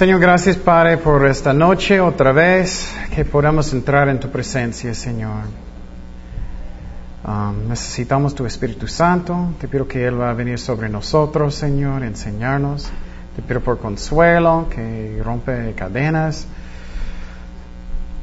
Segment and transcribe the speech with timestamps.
[0.00, 5.42] Señor, gracias Padre por esta noche otra vez que podamos entrar en tu presencia, Señor.
[7.22, 9.52] Um, necesitamos tu Espíritu Santo.
[9.60, 12.90] Te pido que Él va a venir sobre nosotros, Señor, enseñarnos.
[13.36, 16.46] Te pido por consuelo, que rompe cadenas,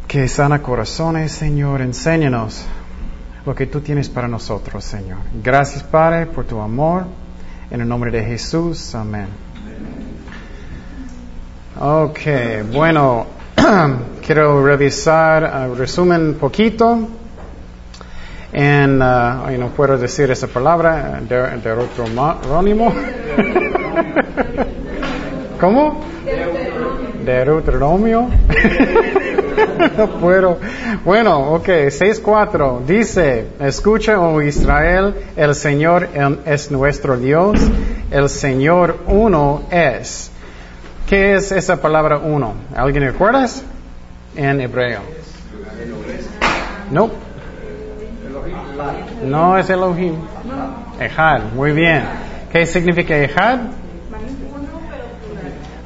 [0.07, 1.83] que sana corazones, Señor.
[1.83, 2.65] Enséñanos
[3.45, 5.19] lo que tú tienes para nosotros, Señor.
[5.43, 7.05] Gracias, Padre, por tu amor.
[7.69, 9.27] En el nombre de Jesús, amén.
[11.79, 12.19] Ok,
[12.73, 13.27] bueno,
[14.25, 17.07] quiero revisar, uh, resumen poquito.
[18.51, 22.91] En, uh, no puedo decir esa palabra, de, Deuterónimo.
[25.59, 26.01] ¿Cómo?
[27.23, 28.27] Deuteronomio.
[29.97, 30.57] no puedo.
[31.05, 36.09] Bueno, ok, 6.4 dice, escucha, oh Israel, el Señor
[36.43, 37.59] es nuestro Dios,
[38.09, 40.31] el Señor uno es.
[41.07, 42.53] ¿Qué es esa palabra uno?
[42.75, 43.45] ¿Alguien recuerda?
[44.35, 44.99] En hebreo.
[46.91, 47.09] No.
[49.23, 50.15] No es Elohim.
[50.99, 52.03] Ejad, muy bien.
[52.51, 53.59] ¿Qué significa Ejad?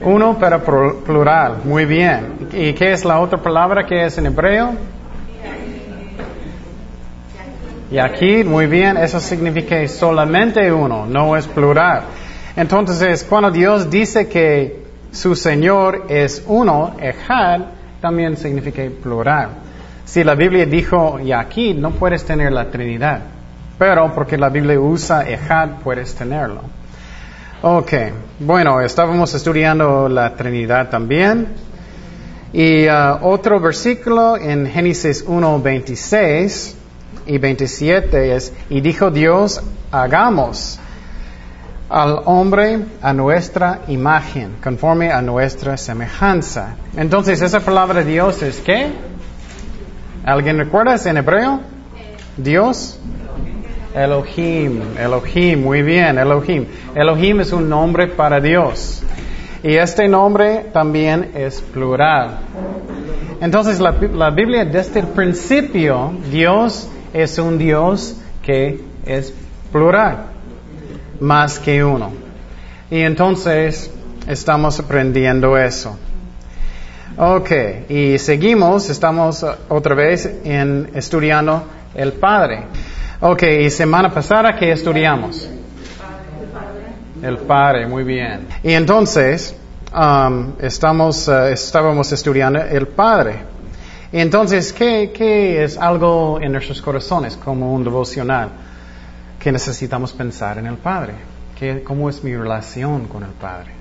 [0.02, 0.64] Uno pero
[1.04, 2.50] plural, muy bien.
[2.52, 4.72] ¿Y qué es la otra palabra que es en hebreo?
[7.92, 12.04] Y aquí, muy bien, eso significa solamente uno, no es plural.
[12.56, 14.81] Entonces, cuando Dios dice que
[15.12, 17.62] su Señor es uno, Ejad,
[18.00, 19.50] también significa plural.
[20.06, 23.22] Si la Biblia dijo y aquí, no puedes tener la Trinidad,
[23.78, 26.62] pero porque la Biblia usa Ejad, puedes tenerlo.
[27.62, 27.94] Ok,
[28.40, 31.48] bueno, estábamos estudiando la Trinidad también.
[32.54, 36.76] Y uh, otro versículo en Génesis 1, 26
[37.28, 40.80] y 27 es, y dijo Dios, hagamos
[41.92, 46.76] al hombre a nuestra imagen, conforme a nuestra semejanza.
[46.96, 48.88] Entonces, esa palabra Dios es qué?
[50.24, 50.96] ¿Alguien recuerda?
[51.06, 51.60] en hebreo?
[52.38, 52.98] Dios.
[53.94, 56.66] Elohim, Elohim, muy bien, Elohim.
[56.96, 59.04] Elohim es un nombre para Dios.
[59.62, 62.38] Y este nombre también es plural.
[63.42, 69.34] Entonces la, la, Biblia desde el principio, Dios es un Dios que es
[69.72, 70.31] plural,
[71.22, 72.12] más que uno.
[72.90, 73.90] Y entonces
[74.28, 75.98] estamos aprendiendo eso.
[77.18, 77.52] Ok,
[77.90, 81.64] y seguimos, estamos otra vez en estudiando
[81.96, 82.64] el Padre.
[83.22, 85.48] Ok, y semana pasada, ¿qué estudiamos?
[87.22, 88.48] El Padre, muy bien.
[88.64, 89.56] Y entonces,
[89.94, 93.36] um, estamos, uh, estábamos estudiando el Padre.
[94.12, 98.50] Y entonces, ¿qué, ¿qué es algo en nuestros corazones como un devocional?
[99.42, 101.14] Que necesitamos pensar en el Padre.
[101.58, 103.72] ¿Qué, ¿Cómo es mi relación con el Padre?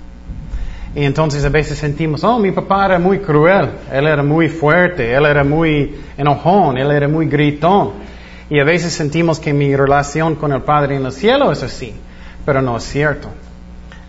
[0.93, 5.13] Y entonces a veces sentimos, oh, mi papá era muy cruel, él era muy fuerte,
[5.13, 7.91] él era muy enojón, él era muy gritón.
[8.49, 11.93] Y a veces sentimos que mi relación con el Padre en el cielo es así,
[12.45, 13.29] pero no es cierto.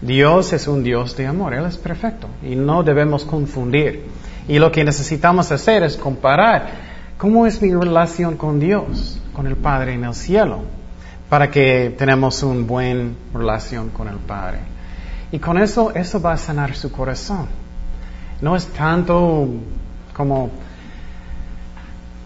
[0.00, 4.06] Dios es un Dios de amor, Él es perfecto y no debemos confundir.
[4.48, 6.66] Y lo que necesitamos hacer es comparar
[7.16, 10.62] cómo es mi relación con Dios, con el Padre en el cielo,
[11.32, 14.58] para que tenemos una buena relación con el Padre.
[15.30, 17.46] Y con eso, eso va a sanar su corazón.
[18.42, 19.48] No es tanto
[20.12, 20.50] como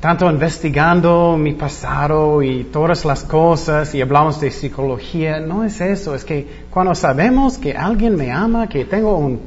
[0.01, 6.17] tanto investigando mi pasado y todas las cosas y hablamos de psicología, no es eso,
[6.17, 9.41] es que cuando sabemos que alguien me ama, que tengo un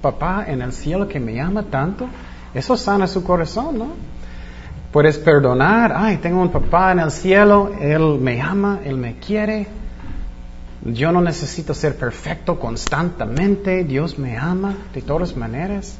[0.00, 2.08] papá en el cielo que me ama tanto,
[2.54, 4.17] eso sana su corazón, ¿no?
[4.92, 9.66] Puedes perdonar, ay, tengo un papá en el cielo, él me ama, él me quiere,
[10.84, 15.98] yo no necesito ser perfecto constantemente, Dios me ama de todas maneras.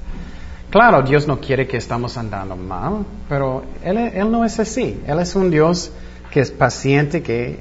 [0.70, 5.00] Claro, Dios no quiere que estamos andando mal, pero Él, no es así.
[5.06, 5.90] Él es un Dios
[6.30, 7.58] que es paciente, que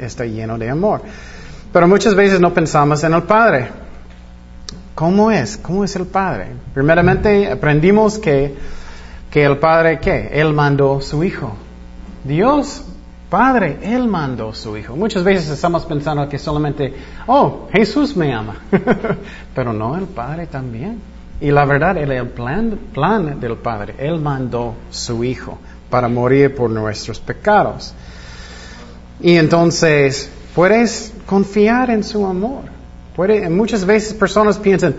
[0.00, 1.02] está lleno de amor.
[1.72, 3.68] Pero muchas veces no pensamos en el Padre.
[4.96, 5.56] ¿Cómo es?
[5.56, 6.48] ¿Cómo es el Padre?
[6.74, 8.54] Primeramente aprendimos que,
[9.30, 10.30] que el Padre, ¿qué?
[10.32, 11.52] Él mandó su Hijo.
[12.24, 12.84] Dios,
[13.30, 14.96] Padre, Él mandó su Hijo.
[14.96, 16.92] Muchas veces estamos pensando que solamente,
[17.26, 18.56] oh, Jesús me ama.
[19.54, 21.00] Pero no, el Padre también.
[21.40, 23.94] Y la verdad, el plan, plan del Padre.
[23.98, 27.94] Él mandó su Hijo para morir por nuestros pecados.
[29.20, 32.62] Y entonces, puedes confiar en su amor.
[33.14, 34.94] Puede, muchas veces personas piensan,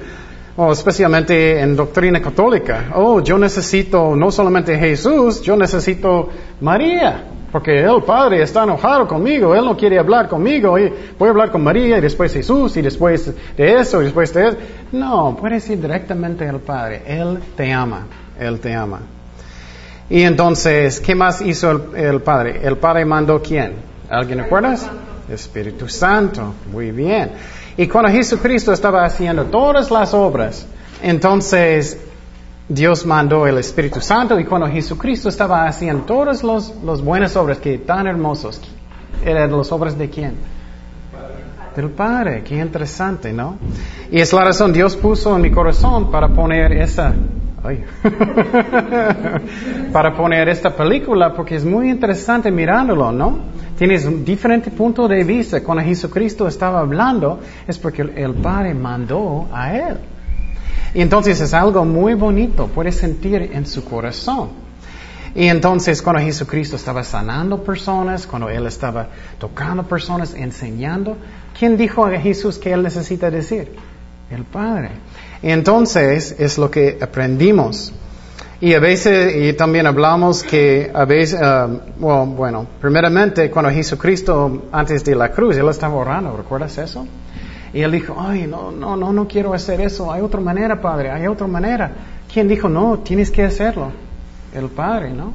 [0.62, 6.30] oh, especialmente en doctrina católica, oh, yo necesito no solamente Jesús, yo necesito
[6.60, 7.24] María.
[7.52, 11.52] porque el Padre está enojado conmigo, Él no quiere hablar conmigo, y voy a hablar
[11.52, 14.58] con María y después Jesús y después de eso y después de eso.
[14.94, 18.06] No, puedes ir directamente al Padre, Él te ama,
[18.40, 19.00] Él te ama.
[20.10, 22.62] Y entonces, ¿qué más hizo el, Padre?
[22.64, 23.74] El Padre mandó quién?
[24.10, 24.88] ¿Alguien recuerdas?
[25.30, 27.32] Espíritu Santo, muy bien.
[27.82, 30.68] Y cuando Jesucristo estaba haciendo todas las obras,
[31.02, 32.00] entonces
[32.70, 37.80] Dios mandó el Espíritu Santo y cuando Jesucristo estaba haciendo todas las buenas obras que
[37.80, 38.62] tan hermosos,
[39.26, 40.36] eran las obras de quién?
[41.76, 43.58] Del Padre, qué interesante, ¿no?
[44.12, 47.16] Y es la razón, Dios puso en mi corazón para poner esa,
[49.94, 53.40] para poner esta película porque es muy interesante mirándolo, ¿no?
[53.78, 55.64] Tienes un diferente punto de vista.
[55.64, 59.98] Cuando Jesucristo estaba hablando es porque el Padre mandó a Él.
[60.94, 64.50] Y entonces es algo muy bonito, puedes sentir en su corazón.
[65.34, 69.08] Y entonces cuando Jesucristo estaba sanando personas, cuando Él estaba
[69.40, 71.16] tocando personas, enseñando,
[71.58, 73.72] ¿quién dijo a Jesús que Él necesita decir?
[74.30, 74.90] El Padre.
[75.44, 77.94] Y entonces es lo que aprendimos.
[78.60, 85.04] Y a veces, y también hablamos que a veces, uh, bueno, primeramente cuando Jesucristo antes
[85.04, 87.08] de la cruz, Él estaba orando, ¿recuerdas eso?
[87.74, 90.12] Y él dijo, ay, no, no, no, no quiero hacer eso.
[90.12, 91.92] Hay otra manera, Padre, hay otra manera.
[92.32, 93.92] ¿Quién dijo, no, tienes que hacerlo?
[94.54, 95.34] El Padre, ¿no?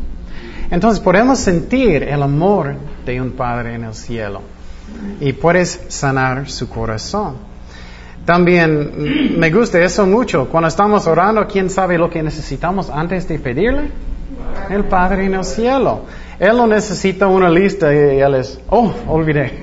[0.70, 2.74] Entonces podemos sentir el amor
[3.06, 4.42] de un Padre en el cielo
[5.20, 7.36] y puedes sanar su corazón.
[8.26, 10.48] También me gusta eso mucho.
[10.48, 13.90] Cuando estamos orando, ¿quién sabe lo que necesitamos antes de pedirle?
[14.68, 16.00] El Padre en el cielo.
[16.40, 19.62] Él no necesita una lista y él es, oh, olvidé.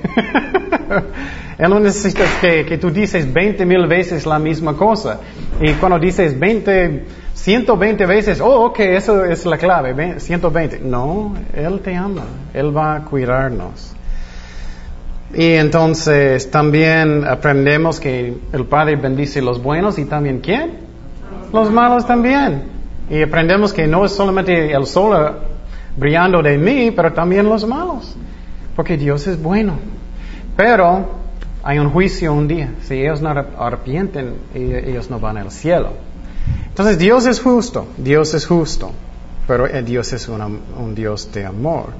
[1.56, 5.20] Él no necesita que, que tú dices 20 mil veces la misma cosa.
[5.60, 10.80] Y cuando dices 20, 120 veces, oh, ok, eso es la clave, 120.
[10.80, 13.93] No, Él te ama, Él va a cuidarnos.
[15.36, 20.78] Y entonces también aprendemos que el Padre bendice los buenos y también ¿quién?
[21.52, 22.62] Los malos también.
[23.10, 25.36] Y aprendemos que no es solamente el sol
[25.96, 28.14] brillando de mí, pero también los malos.
[28.76, 29.74] Porque Dios es bueno.
[30.56, 31.08] Pero
[31.62, 32.70] hay un juicio un día.
[32.82, 35.90] Si ellos no arrepienten, ellos no van al cielo.
[36.68, 38.90] Entonces Dios es justo, Dios es justo,
[39.46, 41.90] pero eh, Dios es un Dios de amor.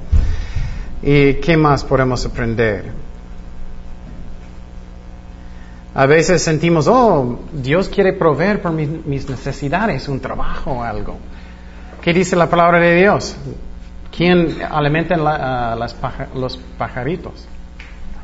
[1.03, 3.04] ¿Y qué más podemos aprender?
[5.95, 11.17] A veces sentimos, oh, Dios quiere proveer por mis, necesidades, un trabajo o algo.
[12.03, 13.37] ¿Qué dice la palabra de Dios?
[14.11, 15.17] ¿Quién alimenta
[16.35, 17.49] los pajaritos?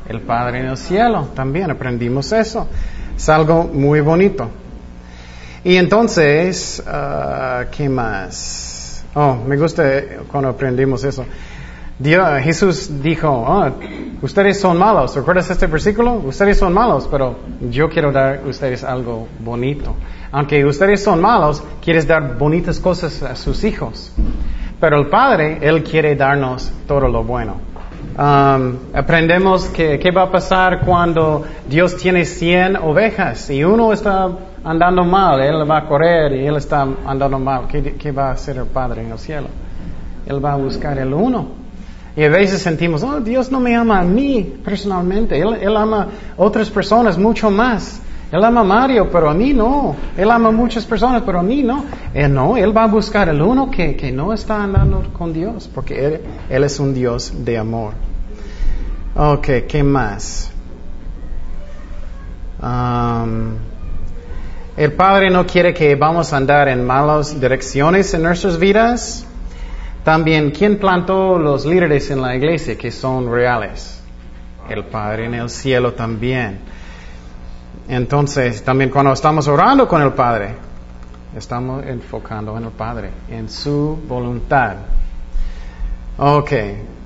[0.07, 1.29] el Padre en el cielo.
[1.35, 2.67] También aprendimos eso.
[3.15, 4.49] Es algo muy bonito.
[5.63, 9.03] Y entonces, uh, ¿qué más?
[9.13, 9.83] Oh, me gusta
[10.29, 11.25] cuando aprendimos eso.
[12.01, 13.71] Dios, Jesús dijo, oh,
[14.23, 15.15] ustedes son malos.
[15.15, 16.13] ¿Recuerdas este versículo?
[16.13, 17.35] Ustedes son malos, pero
[17.69, 19.95] yo quiero dar a ustedes algo bonito.
[20.31, 24.11] Aunque ustedes son malos, quieres dar bonitas cosas a sus hijos.
[24.79, 27.57] Pero el Padre, Él quiere darnos todo lo bueno.
[28.17, 34.27] Um, aprendemos que qué va a pasar cuando Dios tiene 100 ovejas y uno está
[34.63, 37.67] andando mal, él va a correr y él está andando mal.
[37.67, 39.47] ¿Qué, va a hacer el Padre en el cielo?
[40.25, 41.60] Él va a buscar el uno.
[42.15, 46.69] Y a veces sentimos, oh, Dios no me ama a mí personalmente, Él, ama otras
[46.69, 48.01] personas mucho más.
[48.31, 49.95] Él ama a Mario, pero a mí no.
[50.17, 51.83] Él ama a muchas personas, pero a mí no.
[52.13, 55.69] Él no, Él va a buscar el uno que, que no está andando con Dios,
[55.73, 57.93] porque él, él, es un Dios de amor.
[59.15, 60.49] Ok, ¿qué más?
[62.61, 63.55] Um,
[64.77, 69.25] el Padre no quiere que vamos a andar en malas direcciones en nuestras vidas.
[70.03, 74.01] También, ¿quién plantó los líderes en la iglesia que son reales?
[74.67, 76.59] El Padre en el cielo también.
[77.87, 80.55] Entonces, también cuando estamos orando con el Padre,
[81.35, 84.77] estamos enfocando en el Padre, en su voluntad.
[86.17, 86.51] Ok,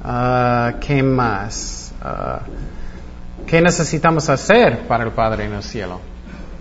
[0.04, 1.94] uh, ¿qué más?
[2.02, 6.00] Uh, ¿Qué necesitamos hacer para el Padre en el cielo?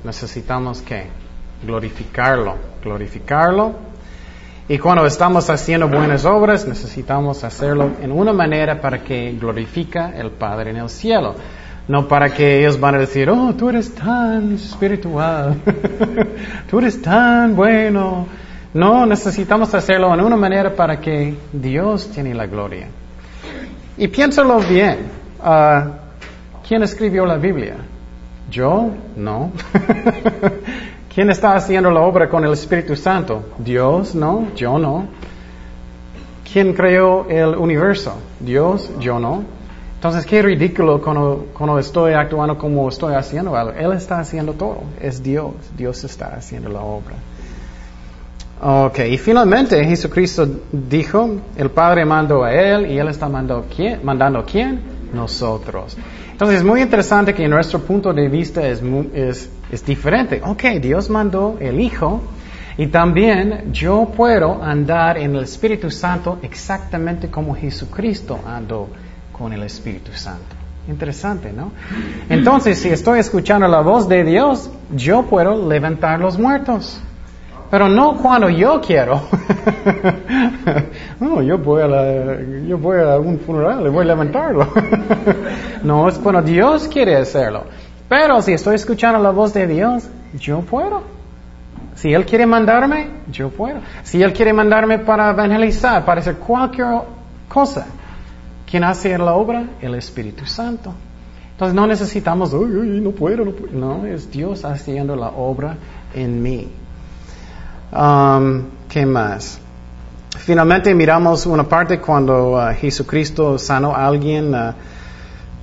[0.04, 1.06] Necesitamos que
[1.64, 3.93] glorificarlo, glorificarlo.
[4.66, 10.30] Y cuando estamos haciendo buenas obras, necesitamos hacerlo en una manera para que glorifica el
[10.30, 11.35] Padre en el cielo.
[11.87, 15.56] No para que ellos van a decir, oh, tú eres tan espiritual,
[16.71, 18.26] tú eres tan bueno.
[18.73, 22.88] No, necesitamos hacerlo en una manera para que Dios tiene la gloria.
[23.99, 24.97] Y piénsalo bien.
[25.42, 25.88] Ah,
[26.66, 27.75] ¿Quién escribió la Biblia?
[28.50, 28.90] ¿Yo?
[29.14, 29.52] No.
[31.14, 33.44] ¿Quién está haciendo la obra con el Espíritu Santo?
[33.59, 34.49] Dios, no.
[34.56, 35.06] Yo no.
[36.54, 38.14] ¿quién creó el universo?
[38.38, 39.42] Dios, yo no.
[39.97, 43.73] Entonces, qué ridículo cuando, cuando estoy actuando como estoy haciendo algo.
[43.73, 44.85] Él está haciendo todo.
[45.00, 45.52] Es Dios.
[45.76, 47.16] Dios está haciendo la obra.
[48.62, 53.99] Ok, y finalmente Jesucristo dijo, el Padre mandó a Él y Él está mandando, ¿quién?
[54.04, 54.80] mandando quién?
[55.12, 55.97] Nosotros.
[56.30, 58.80] Entonces es muy interesante que nuestro punto de vista es,
[59.12, 60.40] es, es diferente.
[60.45, 62.23] Ok, Dios mandó el Hijo
[62.76, 68.88] y también yo puedo andar en el Espíritu Santo exactamente como Jesucristo andó
[69.33, 70.57] con el Espíritu Santo.
[70.87, 71.73] Interesante, ¿no?
[72.28, 77.00] Entonces, si estoy escuchando la voz de Dios, yo puedo levantar los muertos.
[77.71, 79.23] Pero no cuando yo quiero.
[81.19, 84.69] no, yo voy, a yo voy a un funeral y voy a levantarlo.
[85.83, 87.64] no, es cuando Dios quiere hacerlo.
[88.08, 90.04] Pero si estoy escuchando la voz de Dios,
[90.38, 91.02] yo puedo.
[91.94, 93.80] Si Él quiere mandarme, yo puedo.
[94.02, 97.02] Si Él quiere mandarme para evangelizar, para hacer cualquier
[97.49, 97.87] cosa,
[98.75, 99.66] ¿Quién hace la obra?
[99.80, 100.92] El Espíritu Santo.
[101.52, 103.73] Entonces no necesitamos, no puedo, no puedo.
[103.73, 105.76] No, es Dios haciendo la obra
[106.12, 106.68] en mí.
[107.92, 109.61] Um, ¿Qué más?
[110.38, 114.73] Finalmente miramos una parte cuando uh, Jesucristo sanó a alguien uh,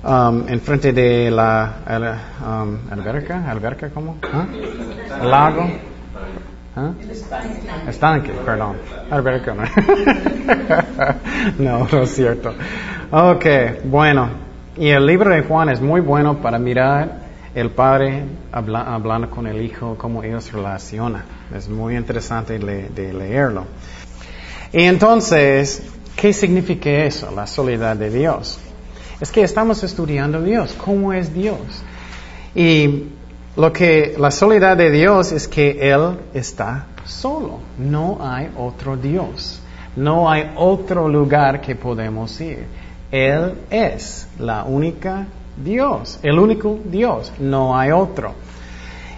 [0.03, 1.73] um, en frente de la
[2.41, 4.17] um, alberca, alberca ¿cómo?
[4.33, 4.45] ¿Ah?
[5.23, 5.69] Lago.
[6.75, 6.91] ¿Ah?
[7.87, 8.31] Estanque.
[8.45, 8.77] perdón.
[9.09, 9.63] Alberca, no.
[11.79, 12.53] no, no es cierto.
[13.11, 13.45] Ok,
[13.83, 14.29] bueno.
[14.77, 17.19] Y el libro de Juan es muy bueno para mirar
[17.53, 21.23] el padre hablando con el hijo, cómo ellos relacionan.
[21.53, 23.65] Es muy interesante de leerlo.
[24.71, 25.83] Y entonces,
[26.15, 28.57] ¿qué significa eso, la soledad de Dios?
[29.21, 31.59] Es que estamos estudiando Dios, cómo es Dios.
[32.55, 33.03] Y
[33.55, 37.59] lo que la soledad de Dios es que Él está solo.
[37.77, 39.61] No hay otro Dios.
[39.95, 42.65] No hay otro lugar que podemos ir.
[43.11, 45.27] Él es la única
[45.63, 47.31] Dios, el único Dios.
[47.39, 48.33] No hay otro.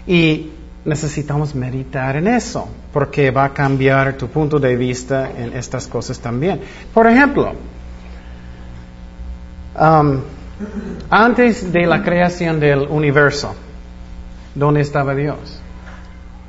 [0.06, 0.50] Y
[0.84, 6.20] necesitamos meditar en eso, porque va a cambiar tu punto de vista en estas cosas
[6.20, 6.60] también.
[6.94, 7.54] Por ejemplo,
[9.80, 10.22] um,
[11.10, 13.56] antes de la creación del universo,
[14.56, 15.60] ¿Dónde estaba Dios?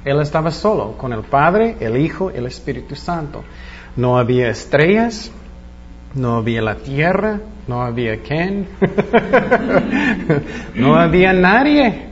[0.05, 3.43] Él estaba solo, con el Padre, el Hijo, el Espíritu Santo.
[3.97, 5.33] No había estrellas,
[6.15, 8.69] no había la tierra, no había quién,
[10.75, 12.09] no había nadie,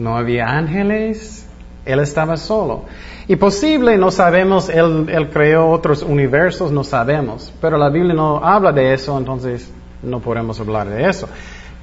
[0.00, 1.48] no había ángeles,
[1.84, 2.86] Él estaba solo.
[3.28, 8.72] Y posible, no sabemos, él creó otros universos, no sabemos, pero la Biblia no habla
[8.72, 9.70] de eso, entonces
[10.02, 11.28] no podemos hablar de eso.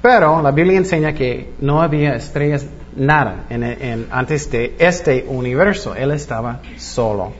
[0.02, 5.94] Pero la Biblia enseña que no había estrellas, nada, en, antes de este universo.
[5.94, 7.32] Él estaba solo.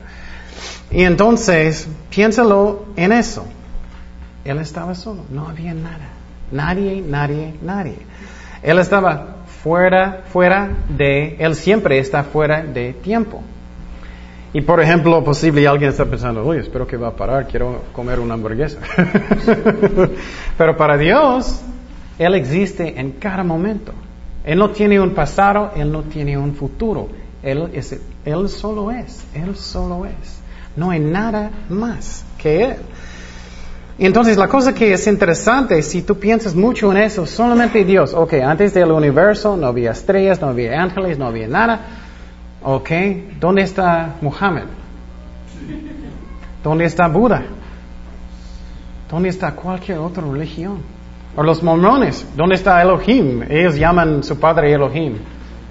[0.91, 3.45] Y entonces, piénsalo en eso.
[4.43, 6.09] Él estaba solo, no había nada.
[6.51, 7.97] Nadie, nadie, nadie.
[8.63, 13.41] Él estaba fuera, fuera de, él siempre está fuera de tiempo.
[14.53, 18.19] Y por ejemplo, posible alguien está pensando, uy, espero que va a parar, quiero comer
[18.19, 18.79] una hamburguesa.
[20.57, 21.61] Pero para Dios,
[22.17, 23.93] él existe en cada momento.
[24.45, 27.09] Él no tiene un pasado, Él no tiene un futuro.
[27.43, 30.39] Él, es, él solo es, Él solo es.
[30.75, 32.75] No hay nada más que Él.
[33.99, 38.13] Y entonces la cosa que es interesante, si tú piensas mucho en eso, solamente Dios.
[38.13, 42.06] Ok, antes del universo no había estrellas, no había ángeles, no había nada.
[42.63, 42.89] Ok,
[43.39, 44.65] ¿dónde está Muhammad?
[46.63, 47.43] ¿Dónde está Buda?
[49.09, 50.79] ¿Dónde está cualquier otra religión?
[51.35, 53.43] O los mormones, ¿dónde está Elohim?
[53.47, 55.17] Ellos llaman su padre Elohim.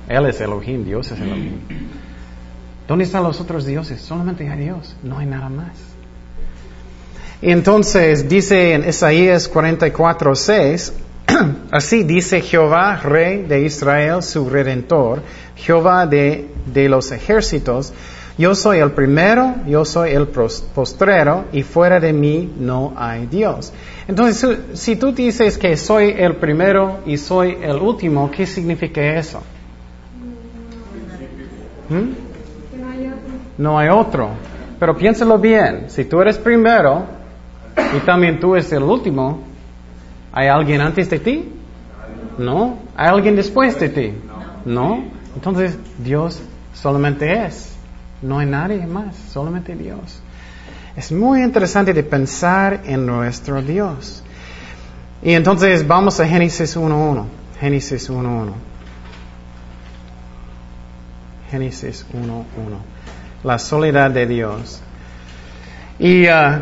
[0.09, 1.59] Él es Elohim, Dios es Elohim.
[2.87, 4.00] ¿Dónde están los otros dioses?
[4.00, 5.97] Solamente hay Dios, no hay nada más.
[7.43, 10.93] Entonces dice en Isaías 44, 6,
[11.71, 15.23] así dice Jehová, Rey de Israel, su redentor,
[15.56, 17.92] Jehová de, de los ejércitos,
[18.38, 23.73] yo soy el primero, yo soy el postrero, y fuera de mí no hay Dios.
[24.06, 29.42] Entonces, si tú dices que soy el primero y soy el último, ¿qué significa eso?
[31.88, 32.26] ¿Mm?
[33.56, 34.30] No hay otro.
[34.78, 37.04] Pero piénsalo bien, si tú eres primero
[37.97, 39.46] y también tú eres el último,
[40.37, 41.49] ¿hay alguien antes de ti?
[42.37, 42.78] No.
[42.95, 44.12] ¿Hay alguien después de ti?
[44.66, 45.02] No.
[45.35, 46.43] Entonces, Dios
[46.75, 47.75] solamente es.
[48.21, 50.21] No hay nadie más, solamente Dios.
[50.95, 54.23] Es muy interesante de pensar en nuestro Dios.
[55.23, 57.25] Y entonces vamos a Génesis 1.1.
[57.59, 58.52] Génesis 1.1.
[61.50, 62.43] Génesis 1.1.
[63.43, 64.83] La soledad de Dios.
[65.99, 66.61] Y uh,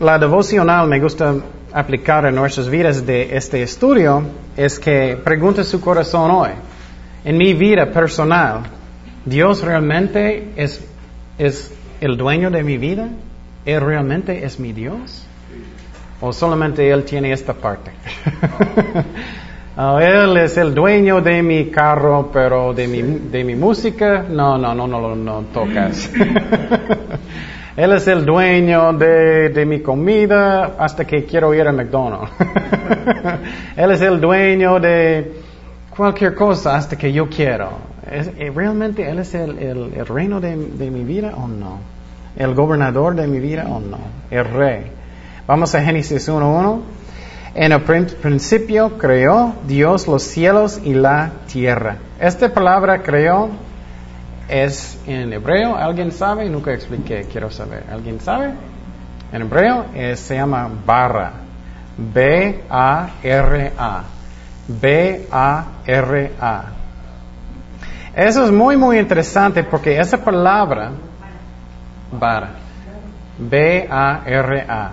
[0.00, 1.34] la devocional me gusta
[1.76, 4.22] aplicar en nuestras vidas de este estudio
[4.56, 6.50] es que pregunte su corazón hoy.
[7.22, 8.62] En mi vida personal,
[9.26, 10.82] ¿Dios realmente es,
[11.36, 13.10] es el dueño de mi vida?
[13.66, 15.26] ¿Él realmente es mi Dios?
[16.22, 17.90] ¿O solamente Él tiene esta parte?
[19.78, 24.56] Oh, él es el dueño de mi carro, pero de mi, de mi música, no,
[24.56, 26.10] no, no, no, no, tocas.
[27.76, 32.32] Él es el dueño de, mi comida hasta que quiero ir a McDonald's.
[33.76, 35.42] Él es el dueño de
[35.94, 37.68] cualquier cosa hasta que yo quiero.
[38.10, 41.80] Eh, ¿Realmente Él es el, el, el reino de, de, mi vida o no?
[42.34, 43.98] ¿El gobernador de mi vida o no?
[44.30, 44.86] El rey.
[45.46, 46.80] Vamos a Génesis 1.1.
[47.54, 51.96] En el principio creó Dios los cielos y la tierra.
[52.20, 53.50] Esta palabra creó
[54.48, 56.48] es en hebreo, ¿alguien sabe?
[56.48, 57.84] Nunca expliqué, quiero saber.
[57.90, 58.52] ¿Alguien sabe?
[59.32, 61.32] En hebreo se llama barra.
[61.96, 64.02] B-A-R-A.
[64.68, 66.64] B-A-R-A.
[68.14, 70.90] Eso es muy, muy interesante porque esa palabra,
[72.12, 72.50] barra,
[73.38, 74.92] B-A-R-A,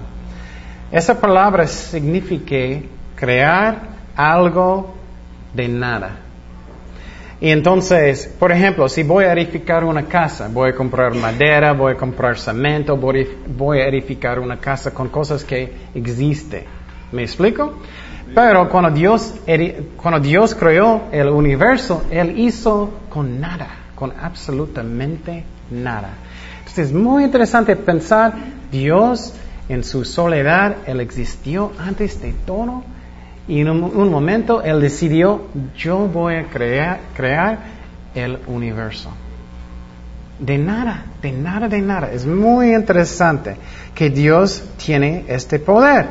[0.92, 3.78] esa palabra significa crear
[4.16, 4.94] algo
[5.54, 6.23] de nada.
[7.44, 11.92] Y entonces, por ejemplo, si voy a edificar una casa, voy a comprar madera, voy
[11.92, 16.64] a comprar cemento, voy a edificar una casa con cosas que existen.
[17.12, 17.80] ¿Me explico?
[18.34, 19.42] Pero cuando Dios,
[19.98, 26.12] cuando Dios creó el universo, Él hizo con nada, con absolutamente nada.
[26.60, 28.36] Entonces es muy interesante pensar,
[28.72, 29.34] Dios
[29.68, 32.86] en su soledad, Él existió antes de todo
[33.48, 35.42] y en un, momento Él decidió,
[35.78, 37.60] yo voy a crear, crear
[38.16, 39.10] el universo.
[40.40, 42.12] De nada, de nada, de nada.
[42.12, 43.56] Es muy interesante
[43.94, 46.08] que Dios tiene este poder.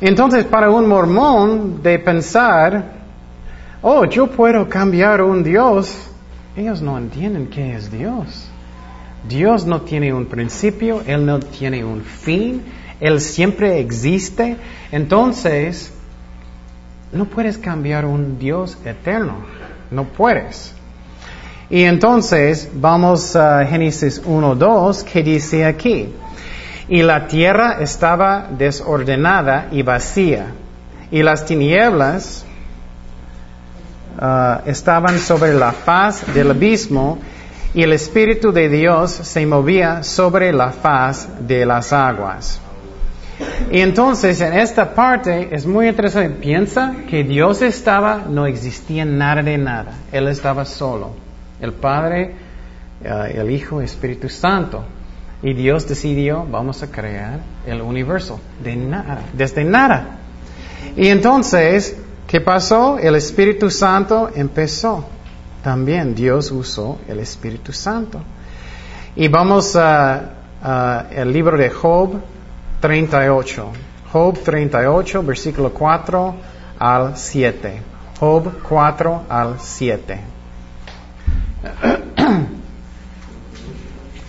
[0.00, 2.84] Entonces, para un mormón de pensar,
[3.82, 6.10] oh, yo puedo cambiar un Dios,
[6.56, 8.48] ellos no entienden qué es Dios.
[9.28, 12.62] Dios no tiene un principio, Él no tiene un fin,
[13.00, 14.56] Él siempre existe.
[14.90, 15.92] Entonces,
[17.12, 19.36] no puedes cambiar un Dios eterno,
[19.90, 20.74] no puedes.
[21.70, 26.08] Y entonces vamos a Génesis 1.2 que dice aquí,
[26.88, 30.46] y la tierra estaba desordenada y vacía,
[31.10, 32.44] y las tinieblas
[34.20, 37.18] uh, estaban sobre la faz del abismo,
[37.74, 42.60] y el Espíritu de Dios se movía sobre la faz de las aguas.
[43.70, 46.30] Y entonces en esta parte es muy interesante.
[46.40, 49.92] Piensa que Dios estaba, no existía nada de nada.
[50.12, 51.12] Él estaba solo.
[51.60, 52.34] El Padre,
[53.02, 54.84] eh, el Hijo, el Espíritu Santo.
[55.42, 60.18] Y Dios decidió, vamos a crear el universo de nada, desde nada.
[60.96, 62.98] Y entonces, ¿qué pasó?
[62.98, 65.04] El Espíritu Santo empezó
[65.62, 68.20] también Dios usó el Espíritu Santo.
[69.16, 72.20] Y vamos al libro de Job
[72.80, 73.72] 38.
[74.12, 76.34] Job 38, versículo 4
[76.78, 77.82] al 7.
[78.18, 80.20] Job 4 al 7.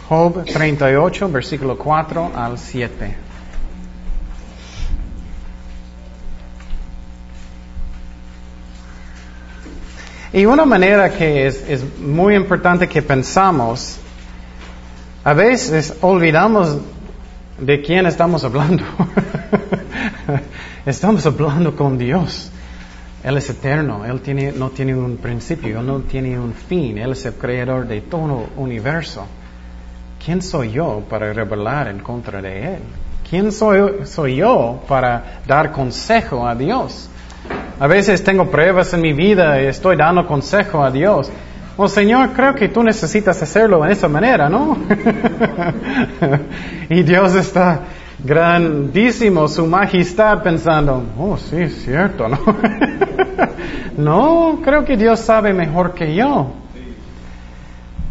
[0.10, 3.30] Job 38, versículo 4 al 7.
[10.32, 13.98] Y una manera que es, muy importante que pensamos,
[15.24, 16.78] a veces olvidamos
[17.62, 18.84] de quién estamos hablando.
[20.86, 22.52] estamos hablando con Dios.
[23.24, 27.12] Él es eterno, Él tiene, no tiene un principio, Él no tiene un fin, Él
[27.12, 29.26] es el creador de todo el universo.
[30.24, 32.82] ¿Quién soy yo para rebelar en contra de Él?
[33.30, 37.10] ¿Quién soy, soy yo para dar consejo a Dios?
[37.80, 41.30] A veces tengo pruebas en mi vida y estoy dando consejo a Dios.
[41.82, 44.78] Oh Señor, creo que tú necesitas hacerlo en esa manera, ¿no?
[46.90, 47.84] y Dios está
[48.22, 52.38] grandísimo, su majestad, pensando, oh sí, es cierto, ¿no?
[53.98, 56.48] no, creo que Dios sabe mejor que yo.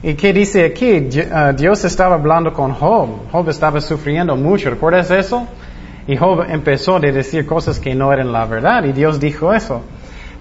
[0.02, 1.06] ¿Y qué dice aquí?
[1.30, 3.28] Ah, Dios estaba hablando con Job.
[3.30, 4.70] Job estaba sufriendo mucho.
[4.70, 5.46] ¿Recuerdas eso?
[6.06, 9.82] Y Job empezó a decir cosas que no eran la verdad y Dios dijo eso.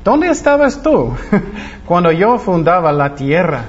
[0.07, 1.13] ¿Dónde estabas tú
[1.85, 3.65] cuando yo fundaba la tierra?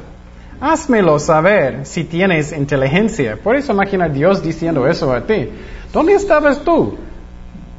[0.60, 3.36] Házmelo saber si tienes inteligencia.
[3.42, 5.48] Por eso imagina Dios diciendo eso a ti.
[5.92, 6.96] ¿Dónde estabas tú?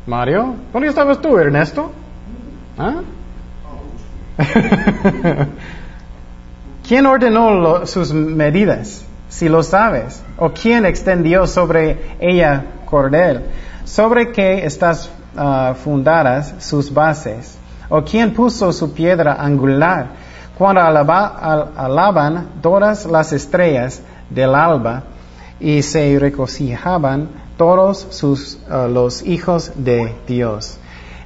[0.06, 1.90] Mario, ¿dónde estabas tú, Ernesto?
[2.78, 2.96] ¿Ah?
[6.86, 9.06] ¿Quién ordenó sus medidas?
[9.30, 10.22] Si lo sabes.
[10.36, 13.40] ¿O quién extendió sobre ella cordel?
[13.86, 17.59] ¿Sobre qué estás ah, fundadas sus bases?
[17.90, 20.08] ¿O quién puso su piedra angular?
[20.58, 25.04] Cuando alaban todas las estrellas del alba
[25.60, 30.78] y se regocijaban todos sus, ah, los hijos de Dios.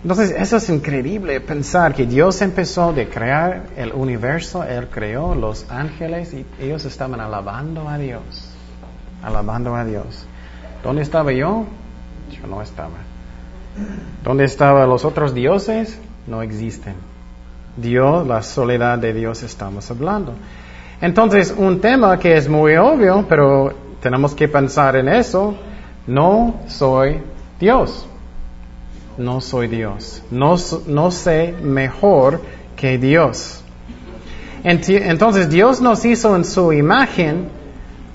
[0.02, 5.70] Entonces, eso es increíble pensar que Dios empezó de crear el universo, Él creó los
[5.70, 8.50] ángeles y ellos estaban alabando a Dios,
[9.24, 10.26] alabando a Dios.
[10.84, 11.66] ¿Dónde estaba yo?
[12.32, 12.98] Yo no estaba.
[14.24, 15.98] ¿Dónde estaban los otros dioses?
[16.28, 16.96] No existen.
[17.76, 20.34] Dios, la soledad de Dios estamos hablando.
[21.02, 25.56] Entonces, un tema que es muy obvio, pero tenemos que pensar en eso,
[26.08, 27.20] no soy
[27.60, 28.08] Dios
[29.18, 30.22] no soy Dios.
[30.32, 30.56] No,
[30.88, 32.42] no sé mejor
[32.76, 33.62] que Dios.
[34.64, 37.50] Entonces Dios nos hizo en su imagen,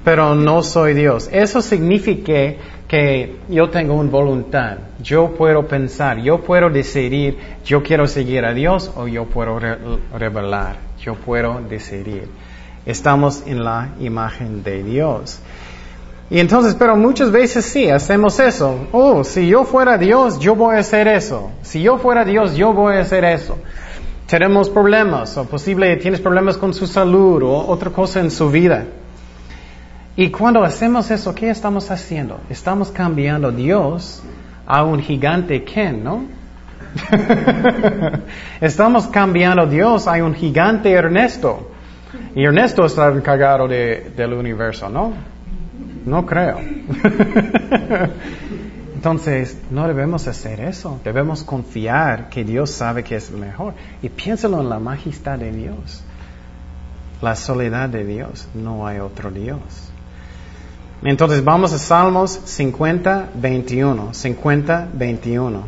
[0.04, 1.28] pero no soy Dios.
[1.30, 2.54] Eso significa
[2.88, 4.78] que yo tengo una voluntad.
[5.02, 10.76] Yo puedo pensar, yo puedo decidir, yo quiero seguir a Dios o yo puedo revelar.
[10.98, 12.28] Yo puedo decidir.
[12.86, 15.40] Estamos en la imagen de Dios.
[16.30, 18.86] Y entonces, pero muchas veces sí, hacemos eso.
[18.92, 21.50] Oh, si yo fuera Dios, yo voy a hacer eso.
[21.62, 23.58] Si yo fuera Dios, yo voy a hacer eso.
[24.26, 28.84] Tenemos problemas, o posible tienes problemas con su salud, o otra cosa en su vida.
[30.18, 32.40] Y cuando hacemos eso, ¿qué estamos haciendo?
[32.50, 34.20] Estamos cambiando Dios
[34.66, 36.24] a un gigante Ken, ¿no?
[38.60, 41.70] estamos cambiando Dios a un gigante Ernesto.
[42.34, 45.12] Y Ernesto está encargado de, del universo, ¿no?
[46.04, 46.58] No creo.
[48.96, 51.00] Entonces, no debemos hacer eso.
[51.04, 53.74] Debemos confiar que Dios sabe que es mejor.
[54.02, 56.02] Y piénsalo en la majestad de Dios.
[57.22, 58.48] La soledad de Dios.
[58.52, 59.92] No hay otro Dios.
[61.02, 64.14] Entonces, vamos a Salmos 50, 21.
[64.14, 65.62] 50, 21.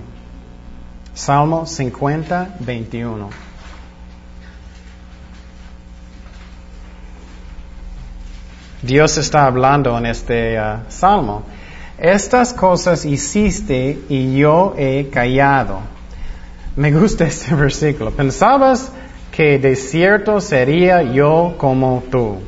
[1.14, 3.30] Salmo 50, 21.
[8.82, 11.42] Dios está hablando en este uh, salmo.
[11.98, 15.80] Estas cosas hiciste y yo he callado.
[16.76, 18.10] Me gusta este versículo.
[18.10, 18.90] Pensabas
[19.32, 22.38] que de cierto sería yo como tú,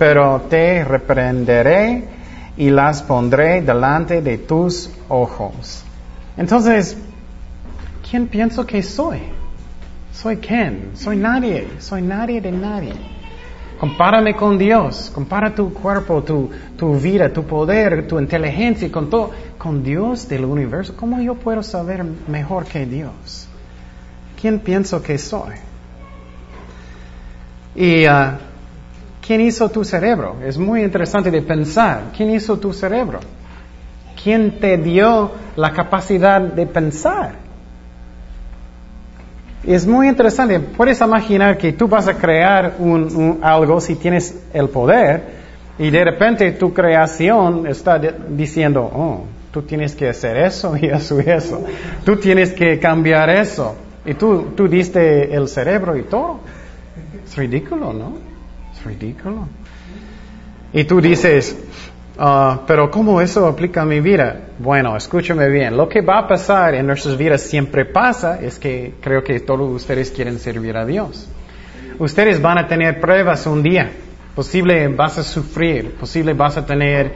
[0.00, 2.04] pero te reprenderé
[2.56, 5.84] y las pondré delante de tus ojos.
[6.38, 6.96] Entonces,
[8.08, 9.18] ¿quién pienso que soy?
[10.10, 10.92] ¿Soy quién?
[10.94, 12.94] Soy nadie, soy nadie de nadie.
[13.78, 19.32] Compárame con Dios, compara tu cuerpo, tu, tu vida, tu poder, tu inteligencia, con todo,
[19.58, 20.96] con Dios del universo.
[20.96, 23.48] ¿Cómo yo puedo saber mejor que Dios?
[24.40, 25.56] ¿Quién pienso que soy?
[27.74, 28.49] Y uh,
[29.26, 30.36] ¿quién hizo tu cerebro?
[30.44, 32.04] Es muy interesante de pensar.
[32.16, 33.20] ¿Quién hizo tu cerebro?
[34.22, 37.34] ¿Quién te dio la capacidad de pensar?
[39.64, 40.58] Es muy interesante.
[40.60, 42.76] Puedes imaginar que tú vas a crear
[43.42, 45.40] algo si tienes el poder
[45.78, 51.20] y de repente tu creación está diciendo, oh, tú tienes que hacer eso y eso
[51.20, 51.64] y eso.
[52.04, 53.76] Tú tienes que cambiar eso.
[54.04, 56.40] Y tú, tú diste el cerebro y todo.
[57.24, 58.29] Es ridículo, ¿no?
[58.84, 59.48] Ridículo.
[60.72, 61.56] Y tú dices,
[62.22, 64.40] Ah, pero ¿cómo eso aplica a mi vida?
[64.58, 65.74] Bueno, escúchame bien.
[65.74, 69.70] Lo que va a pasar en nuestras vidas siempre pasa es que creo que todos
[69.70, 71.26] ustedes quieren servir a Dios.
[71.98, 73.90] Ustedes van a tener pruebas un día.
[74.34, 77.14] Posible vas a sufrir, posible vas a tener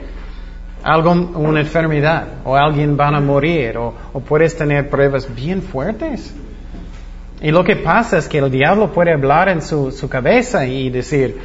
[0.81, 6.33] algo, una enfermedad, o alguien van a morir, o, o puedes tener pruebas bien fuertes.
[7.41, 10.89] Y lo que pasa es que el diablo puede hablar en su, su cabeza y
[10.89, 11.37] decir,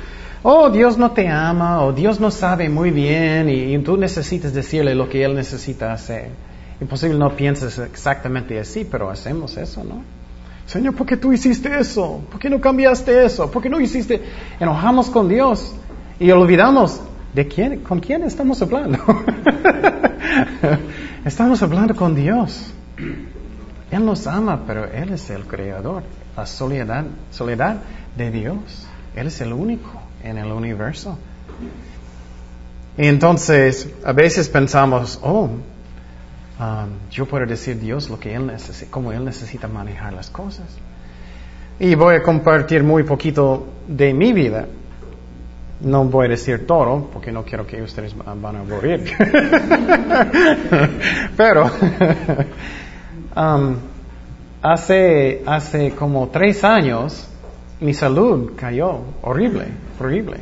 [0.42, 4.94] oh, Dios no te ama, o Dios no sabe muy bien, y, tú necesitas decirle
[4.94, 6.30] lo que Él necesita hacer.
[6.80, 10.02] Imposible no pienses exactamente así, pero hacemos eso, ¿no?
[10.66, 12.22] Señor, ¿por qué tú hiciste eso?
[12.30, 13.50] ¿Por qué no cambiaste eso?
[13.50, 14.22] ¿Por qué no hiciste?
[14.60, 15.74] Enojamos con Dios
[16.18, 17.00] y olvidamos
[17.34, 18.98] de quién, con quién estamos hablando.
[21.24, 22.72] estamos hablando con Dios.
[23.90, 26.02] Él nos ama, pero Él es el creador.
[26.36, 27.76] La soledad, soledad
[28.16, 28.86] de Dios.
[29.16, 29.90] Él es el único
[30.22, 31.18] en el universo.
[32.96, 35.50] Y entonces, a veces pensamos, oh, um,
[37.10, 40.66] yo puedo decir Dios lo que Él necesita, cómo Él necesita manejar las cosas.
[41.78, 44.66] Y voy a compartir muy poquito de mi vida.
[45.80, 49.16] No voy a decir todo, porque no quiero que ustedes van a morir.
[51.38, 51.64] Pero,
[53.40, 53.76] um,
[54.62, 57.28] hace, hace como tres años,
[57.80, 59.66] mi salud cayó horrible,
[59.98, 60.38] horrible.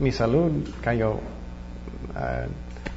[0.00, 0.50] Mi salud
[0.82, 2.48] cayó uh,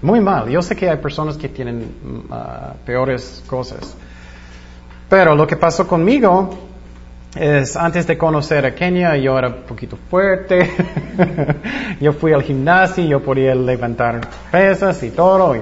[0.01, 0.49] Muy mal.
[0.49, 1.83] Yo sé que hay personas que tienen
[2.29, 3.95] uh, peores cosas.
[5.09, 6.57] Pero lo que pasó conmigo
[7.35, 10.69] es, antes de conocer a Kenia, yo era un poquito fuerte.
[11.99, 14.21] yo fui al gimnasio, yo podía levantar
[14.51, 15.55] pesas y todo.
[15.55, 15.61] Y,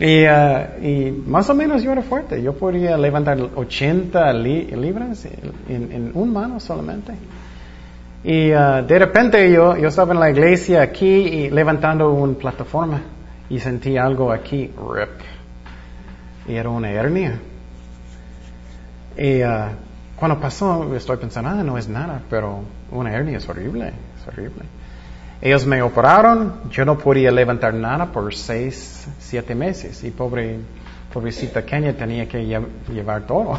[0.00, 2.42] uh, y, más o menos yo era fuerte.
[2.42, 5.26] Yo podía levantar 80 libras
[5.68, 7.12] en, en, un mano solamente.
[8.24, 13.00] Y uh, de repente yo, yo estaba en la iglesia aquí y levantando una plataforma
[13.48, 15.20] y sentí algo aquí, rip.
[16.48, 17.38] Y era una hernia.
[19.16, 19.70] Y uh,
[20.16, 24.64] cuando pasó, estoy pensando, ah, no es nada, pero una hernia es horrible, es horrible.
[25.40, 30.58] Ellos me operaron, yo no podía levantar nada por seis, siete meses y pobre,
[31.12, 33.58] pobrecita Kenia tenía que llevar todo.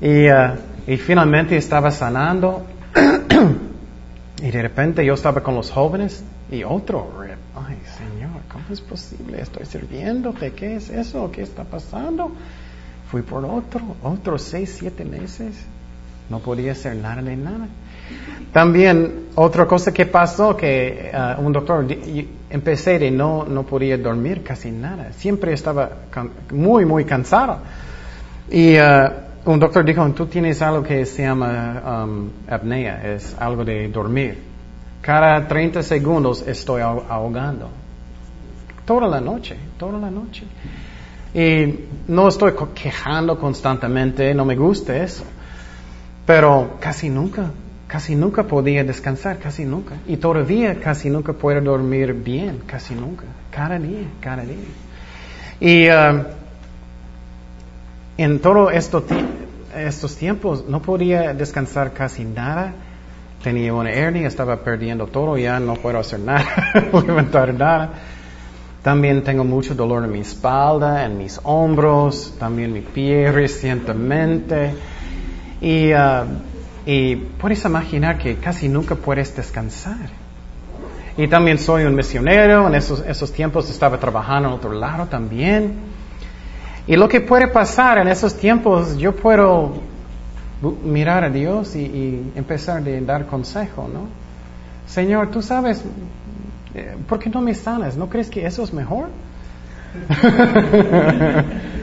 [0.00, 0.56] y, uh,
[0.86, 2.66] y finalmente estaba sanando
[4.42, 7.10] y de repente yo estaba con los jóvenes y otro,
[7.54, 9.40] ay Señor, ¿cómo es posible?
[9.40, 11.30] Estoy sirviéndote, ¿qué es eso?
[11.30, 12.32] ¿Qué está pasando?
[13.10, 15.54] Fui por otro, otros seis, siete meses.
[16.28, 17.68] No podía hacer nada de nada.
[18.52, 21.86] También otra cosa que pasó, que uh, un doctor,
[22.54, 25.12] empecé de no, no podía dormir casi nada.
[25.12, 25.90] Siempre estaba
[26.52, 27.58] muy, muy cansado.
[28.48, 29.10] Y uh,
[29.46, 34.38] un doctor dijo, tú tienes algo que se llama um, apnea, es algo de dormir.
[35.00, 37.70] Cada 30 segundos estoy ahogando.
[38.86, 40.44] Toda la noche, toda la noche.
[41.34, 45.24] Y no estoy quejando constantemente, no me gusta eso.
[46.24, 47.50] Pero casi nunca,
[47.94, 49.94] casi nunca podía descansar, casi nunca.
[50.08, 53.22] Y todavía casi nunca puedo dormir bien, casi nunca.
[53.52, 54.56] Cada día, cada día.
[55.60, 56.24] Y um,
[58.18, 59.04] en todos esto,
[59.76, 62.74] estos tiempos no podía descansar casi nada.
[63.44, 66.46] Tenía una hernia, estaba perdiendo todo, ya no puedo hacer nada,
[67.06, 67.90] levantar nada.
[68.82, 74.74] También tengo mucho dolor en mi espalda, en mis hombros, también mi pie recientemente.
[75.60, 76.53] Y, uh,
[76.86, 80.08] y puedes imaginar que casi nunca puedes descansar.
[81.16, 85.74] Y también soy un misionero, en esos, esos tiempos estaba trabajando en otro lado también.
[86.86, 89.74] Y lo que puede pasar en esos tiempos, yo puedo
[90.84, 94.06] mirar a Dios y, y empezar a dar consejo, ¿no?
[94.86, 95.84] Señor, tú sabes
[96.74, 97.96] eh, ¿por qué no me sanas?
[97.96, 99.06] ¿No crees que eso es mejor?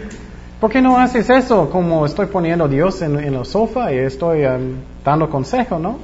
[0.62, 4.45] ¿Por qué no haces eso como estoy poniendo a Dios en, el sofá y estoy
[4.45, 5.97] um, dando consejo, no?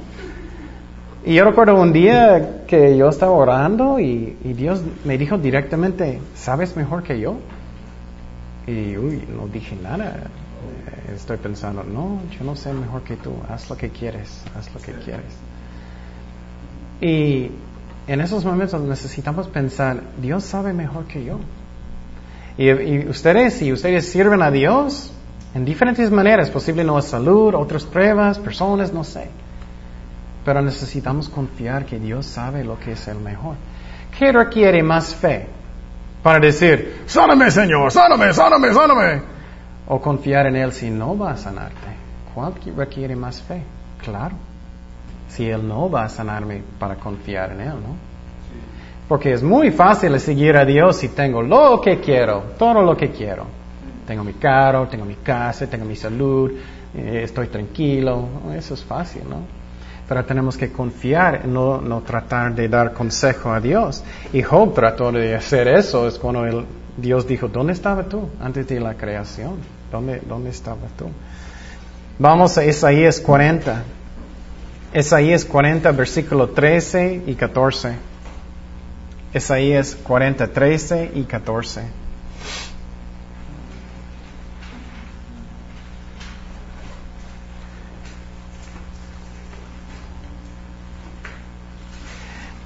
[1.24, 6.20] Y yo recuerdo un día que yo estaba orando y, y, Dios me dijo directamente,
[6.34, 7.36] ¿sabes mejor que yo?
[8.66, 10.16] Y uy, no dije nada.
[10.16, 14.74] Eh, estoy pensando, no, yo no sé mejor que tú, haz lo que quieres, haz
[14.74, 15.36] lo que quieres.
[17.00, 17.52] Y
[18.08, 21.38] en esos momentos necesitamos pensar, Dios sabe mejor que yo.
[22.58, 25.12] Y, ustedes, si ustedes sirven a Dios
[25.54, 29.30] en diferentes maneras, posible no es salud, otras pruebas, personas, no sé.
[30.44, 33.54] Pero necesitamos confiar que Dios sabe lo que es el mejor.
[34.18, 35.46] ¿Qué requiere más fe?
[36.22, 39.22] Para decir, sáname Señor, sáname, sáname, sáname.
[39.86, 41.96] O confiar en Él si no va a sanarte.
[42.34, 43.62] ¿Cuál requiere más fe?
[44.02, 44.48] Claro
[45.28, 48.07] si Él no va a sanarme para confiar en Él, ¿no?
[49.08, 53.10] Porque es muy fácil seguir a Dios si tengo lo que quiero, todo lo que
[53.10, 53.46] quiero.
[54.06, 56.52] Tengo mi carro, tengo mi casa, tengo mi salud,
[56.94, 59.40] eh, estoy tranquilo, eso es fácil, ¿no?
[60.06, 64.02] Pero tenemos que confiar, no, no tratar de dar consejo a Dios.
[64.32, 66.64] Y Job trató de hacer eso, es cuando
[66.96, 69.56] Dios dijo, ¿dónde estaba tú antes de la creación?
[69.90, 71.06] ¿Dónde, dónde estaba tú?
[72.18, 73.82] Vamos a Isaías 40.
[74.94, 78.07] Isaías 40, versículo 13 y 14.
[79.34, 81.82] Isaías 40, 13 y 14.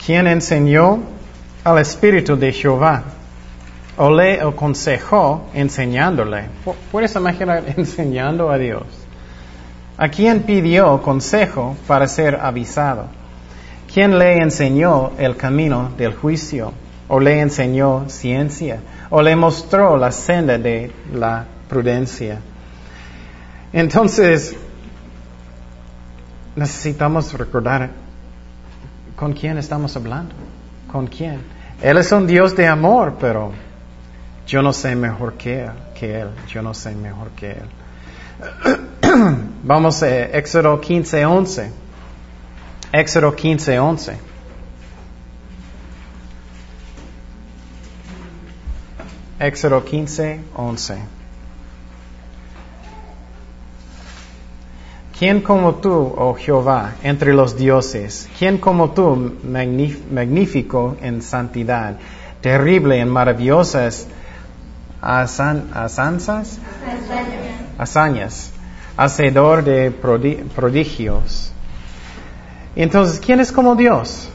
[0.05, 1.01] ¿Quién enseñó
[1.65, 3.05] al Espíritu de Jehová?
[3.97, 6.47] ¿O le aconsejó enseñándole?
[6.91, 8.83] ¿Puedes imaginar enseñando a Dios?
[9.97, 13.22] ¿A quién pidió consejo para ser avisado?
[13.93, 16.73] ¿Quién le enseñó el camino del juicio?
[17.09, 18.81] ¿O le enseñó ciencia?
[19.11, 22.39] ¿O le mostró la senda de la prudencia?
[23.71, 24.57] Entonces,
[26.57, 27.91] necesitamos recordar
[29.15, 30.35] con quién estamos hablando.
[30.91, 31.41] ¿Con quién?
[31.83, 33.53] Él es un Dios de amor, pero
[34.47, 35.65] yo no sé mejor que
[36.01, 36.29] él.
[36.49, 37.69] Yo no sé mejor que él.
[39.65, 41.82] Vamos a Éxodo 15, 11.
[42.93, 44.19] Éxodo 15, 11.
[49.41, 50.99] Éxodo 15, 11.
[55.19, 58.29] ¿Quién como tú, oh Jehová, entre los dioses?
[58.39, 61.97] ¿Quién como tú, magnífico en santidad,
[62.43, 64.07] terrible en maravillosas
[65.01, 66.59] hazañas?
[67.79, 68.53] Hazañas.
[68.99, 71.53] Hacedor de prodigios
[72.75, 74.29] entonces, ¿quién es como Dios?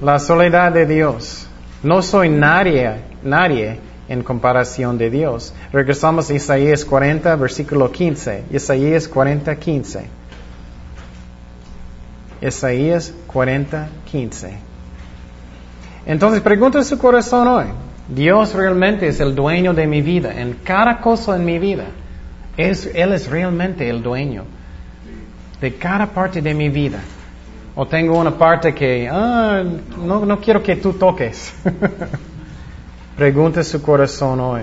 [0.00, 1.46] La soledad de Dios.
[1.82, 5.54] No soy nadie, nadie en comparación de Dios.
[5.72, 8.44] Regresamos a Isaías 40, versículo 15.
[8.50, 10.06] Isaías 40, 15.
[12.42, 14.58] Isaías 40, 15.
[16.06, 17.64] Entonces pregunta su corazón hoy.
[18.08, 21.86] Dios realmente es el dueño de mi vida, en cada cosa en mi vida.
[22.56, 24.44] Es, él es realmente el dueño
[25.60, 26.98] de cada parte de mi vida.
[27.76, 29.64] O tengo una parte que, ah,
[29.98, 31.52] no, no quiero que tú toques.
[33.16, 34.62] Pregunte su corazón hoy.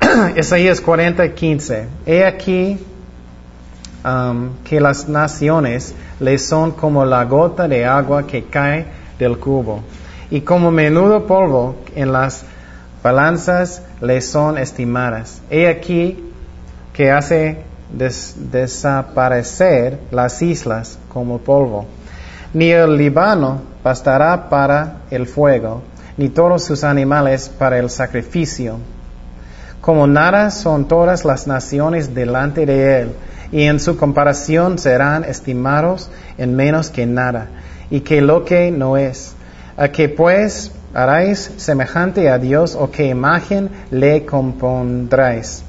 [0.36, 1.88] Isaías 40, 15.
[2.06, 2.78] He aquí
[4.04, 8.86] um, que las naciones le son como la gota de agua que cae
[9.18, 9.82] del cubo,
[10.30, 12.44] y como menudo polvo en las
[13.02, 15.40] balanzas le son estimadas.
[15.50, 16.18] He aquí
[16.92, 21.86] que hace desaparecer las islas como polvo.
[22.52, 25.82] Ni el Líbano bastará para el fuego,
[26.16, 28.78] ni todos sus animales para el sacrificio.
[29.80, 33.12] Como nada son todas las naciones delante de él,
[33.52, 37.48] y en su comparación serán estimados en menos que nada,
[37.90, 39.34] y que lo que no es.
[39.76, 45.62] ¿A que pues haráis semejante a Dios o qué imagen le compondráis?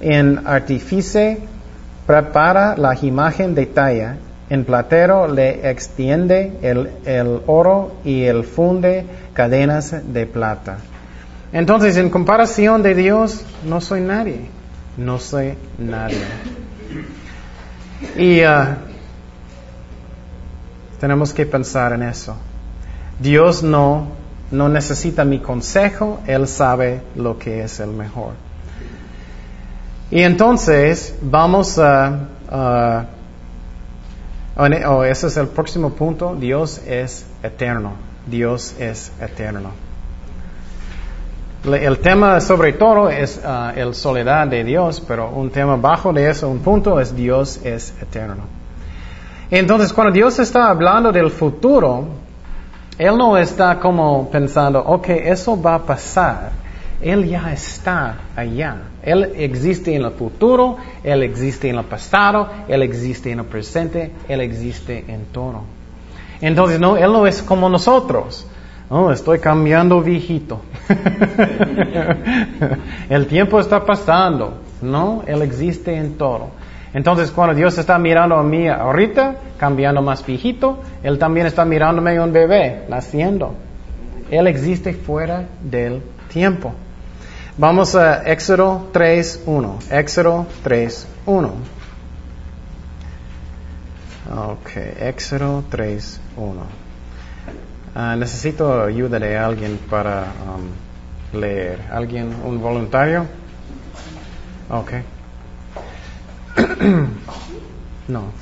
[0.00, 1.38] En artífice
[2.06, 4.16] prepara la imagen de talla,
[4.50, 10.78] en platero le extiende el, el oro y el funde cadenas de plata.
[11.52, 14.48] Entonces, en comparación de Dios, no soy nadie.
[14.96, 16.24] No soy nadie.
[18.16, 18.76] Y uh,
[21.00, 22.36] tenemos que pensar en eso.
[23.18, 24.08] Dios no,
[24.50, 28.32] no necesita mi consejo, Él sabe lo que es el mejor.
[30.14, 32.28] Y entonces vamos a...
[34.56, 36.36] oh, ese es el próximo punto.
[36.36, 37.94] Dios es eterno.
[38.24, 39.70] Dios es eterno.
[41.64, 46.30] El tema sobre todo es uh, el soledad de Dios, pero un tema bajo de
[46.30, 48.44] eso, un punto es Dios es eterno.
[49.50, 52.06] Entonces, cuando Dios está hablando del futuro,
[52.96, 56.63] Él no está como pensando, ok, eso va a pasar.
[57.04, 58.76] Él ya está allá.
[59.02, 64.10] Él existe en el futuro, Él existe en el pasado, Él existe en el presente,
[64.26, 65.64] Él existe en todo.
[66.40, 68.46] Entonces, no, Él no es como nosotros.
[68.88, 70.62] Oh, estoy cambiando viejito.
[73.10, 74.62] el tiempo está pasando.
[74.80, 76.52] No, Él existe en todo.
[76.94, 82.18] Entonces, cuando Dios está mirando a mí ahorita, cambiando más viejito, Él también está mirándome
[82.18, 83.52] un bebé, naciendo.
[84.30, 86.72] Él existe fuera del tiempo.
[87.56, 89.78] Vamos a Éxodo 3.1.
[89.88, 91.52] Éxodo 3.1.
[94.28, 96.18] Ok, Éxodo 3.1.
[97.94, 101.80] Ah, necesito ayuda de alguien para um, leer.
[101.92, 103.28] ¿Alguien, un voluntario?
[104.68, 104.90] Ok.
[108.08, 108.32] no.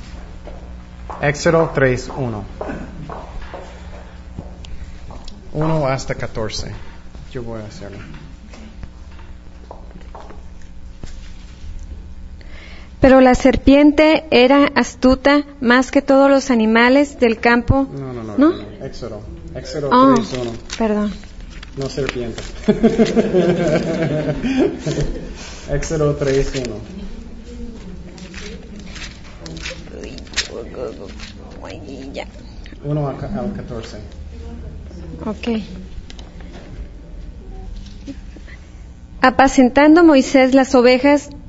[1.21, 2.43] Éxodo 3.1.
[5.53, 6.71] 1 hasta 14.
[7.31, 7.99] Yo voy a hacerlo.
[13.03, 17.85] Pero la serpiente era astuta más que todos los animales del campo.
[17.91, 18.37] No, no, no.
[18.37, 18.53] ¿No?
[18.81, 19.19] Éxodo.
[19.53, 20.15] Éxodo oh,
[20.77, 21.11] Perdón.
[21.75, 22.41] No serpiente.
[25.69, 26.69] Éxodo 3.1.
[32.85, 33.97] Uno al 14.
[35.25, 35.61] Ok.
[39.19, 41.29] Apacentando Moisés las ovejas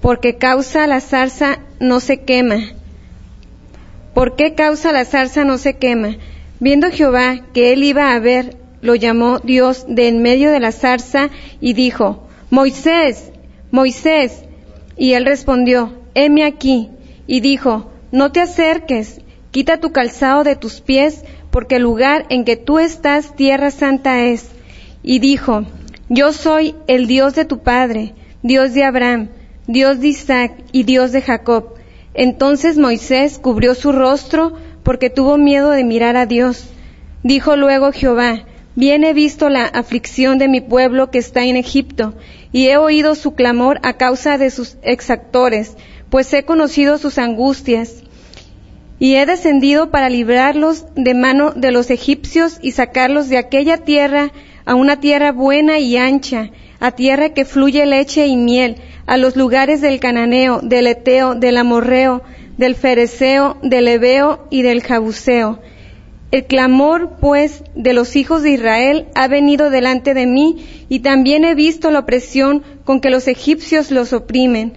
[0.00, 2.72] porque causa la zarza no se quema.
[4.14, 6.16] ¿Por qué causa la zarza no se quema?
[6.58, 10.72] Viendo Jehová que él iba a ver, lo llamó Dios de en medio de la
[10.72, 11.30] zarza
[11.60, 13.30] y dijo, Moisés,
[13.70, 14.44] Moisés.
[14.96, 16.90] Y él respondió, heme aquí.
[17.26, 19.20] Y dijo, no te acerques,
[19.50, 24.24] quita tu calzado de tus pies, porque el lugar en que tú estás, tierra santa
[24.24, 24.48] es.
[25.02, 25.64] Y dijo,
[26.08, 29.28] yo soy el Dios de tu padre, Dios de Abraham,
[29.66, 31.74] Dios de Isaac y Dios de Jacob.
[32.14, 36.68] Entonces Moisés cubrió su rostro porque tuvo miedo de mirar a Dios.
[37.24, 38.44] Dijo luego Jehová,
[38.76, 42.14] bien he visto la aflicción de mi pueblo que está en Egipto,
[42.52, 45.76] y he oído su clamor a causa de sus exactores,
[46.08, 48.04] pues he conocido sus angustias.
[49.00, 54.30] Y he descendido para librarlos de mano de los egipcios y sacarlos de aquella tierra
[54.64, 56.50] a una tierra buena y ancha,
[56.80, 61.56] a tierra que fluye leche y miel, a los lugares del cananeo, del eteo, del
[61.56, 62.22] amorreo,
[62.58, 65.60] del fereceo, del ebeo y del jabuseo.
[66.32, 71.44] El clamor, pues, de los hijos de Israel ha venido delante de mí, y también
[71.44, 74.74] he visto la opresión con que los egipcios los oprimen.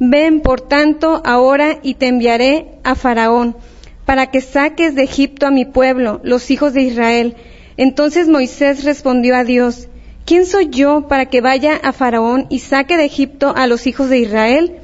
[0.00, 3.56] Ven, por tanto, ahora y te enviaré a Faraón,
[4.04, 7.36] para que saques de Egipto a mi pueblo, los hijos de Israel.
[7.76, 9.88] Entonces Moisés respondió a Dios,
[10.28, 14.10] ¿quién soy yo para que vaya a Faraón y saque de Egipto a los hijos
[14.10, 14.76] de Israel?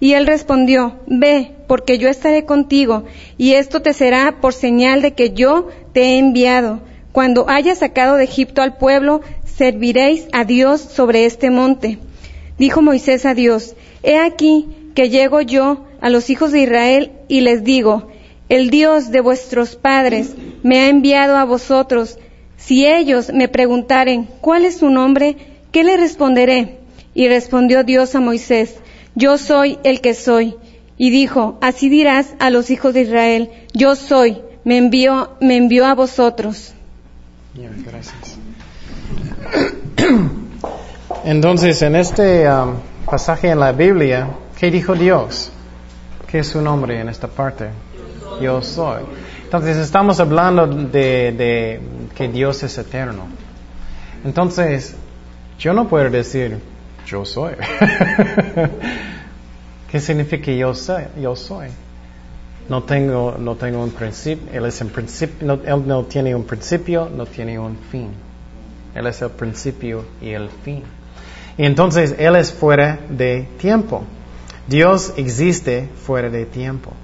[0.00, 3.04] Y él respondió, Ve, porque yo estaré contigo,
[3.38, 6.80] y esto te será por señal de que yo te he enviado.
[7.10, 11.98] Cuando hayas sacado de Egipto al pueblo, serviréis a Dios sobre este monte.
[12.58, 17.40] Dijo Moisés a Dios, He aquí que llego yo a los hijos de Israel y
[17.40, 18.08] les digo,
[18.50, 22.18] El Dios de vuestros padres me ha enviado a vosotros.
[22.64, 25.36] Si ellos me preguntaren, ¿cuál es su nombre?
[25.72, 26.78] ¿Qué le responderé?
[27.14, 28.76] Y respondió Dios a Moisés,
[29.14, 30.56] yo soy el que soy.
[30.96, 35.86] Y dijo, así dirás a los hijos de Israel, yo soy, me envió, me envió
[35.86, 36.72] a vosotros.
[37.54, 38.38] gracias.
[41.24, 45.50] Entonces, en este um, pasaje en la Biblia, ¿qué dijo Dios?
[46.30, 47.70] ¿Qué es su nombre en esta parte?
[48.40, 49.02] Yo soy.
[49.52, 51.78] Entonces, estamos hablando de, de
[52.16, 53.26] que Dios es eterno.
[54.24, 54.96] Entonces,
[55.58, 56.58] yo no puedo decir,
[57.06, 57.52] yo soy.
[59.90, 61.02] ¿Qué significa yo soy?
[61.20, 61.68] Yo soy.
[62.70, 67.10] No tengo, no tengo un principio, él es principio, no, él no tiene un principio,
[67.14, 68.08] no tiene un fin.
[68.94, 70.82] Él es el principio y el fin.
[71.58, 74.02] Y entonces Él es fuera de tiempo.
[74.66, 76.94] Dios existe fuera de tiempo.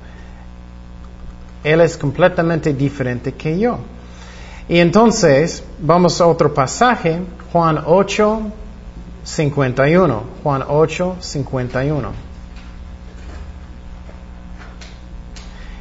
[1.65, 3.79] Él es completamente diferente que yo.
[4.69, 7.21] Y entonces, vamos a otro pasaje,
[7.53, 8.43] Juan 8,
[9.25, 10.23] 51.
[10.43, 12.13] Juan 8, 51.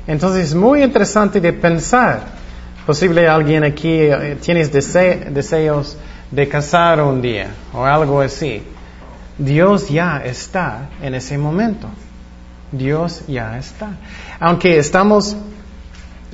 [0.08, 2.22] Entonces es muy interesante de pensar.
[2.86, 5.98] Posible alguien aquí eh, tienes deseos
[6.32, 8.64] de casar un día o algo así.
[9.38, 11.90] Dios ya está en ese momento.
[12.72, 13.90] Dios ya está.
[14.40, 15.36] Aunque estamos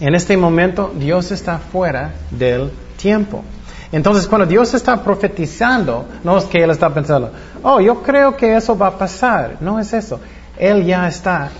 [0.05, 3.41] en este momento, Dios está fuera del tiempo.
[3.89, 7.31] Entonces, cuando Dios está profetizando, no es que Él está pensando,
[7.61, 9.55] oh, yo creo que eso va a pasar.
[9.61, 10.19] No es eso.
[10.59, 11.51] Él ya está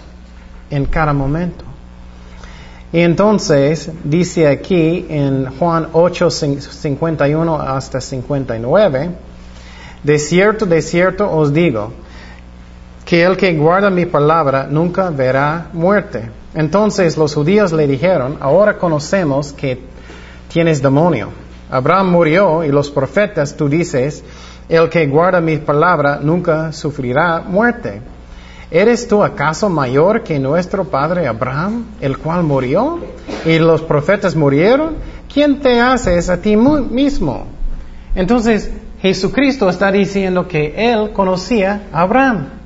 [0.69, 1.63] en cada momento.
[2.91, 9.09] Y entonces, dice aquí en Juan 8, 51 hasta 59,
[10.03, 11.93] de cierto, de cierto os digo,
[13.05, 16.42] que el que guarda mi palabra nunca verá muerte.
[16.56, 19.80] Entonces los judíos le dijeron, ahora conocemos que
[20.49, 21.30] tienes demonio.
[21.70, 24.24] Abraham murió y los profetas, tú dices,
[24.70, 28.01] el que guarda mi palabra nunca sufrirá muerte.
[28.70, 32.99] ¿Eres tú acaso mayor que nuestro padre Abraham, el cual murió
[33.45, 34.95] y los profetas murieron?
[35.32, 37.45] ¿Quién te haces a ti mismo?
[38.16, 42.62] Entonces, Jesucristo está diciendo que él conocía a Abraham.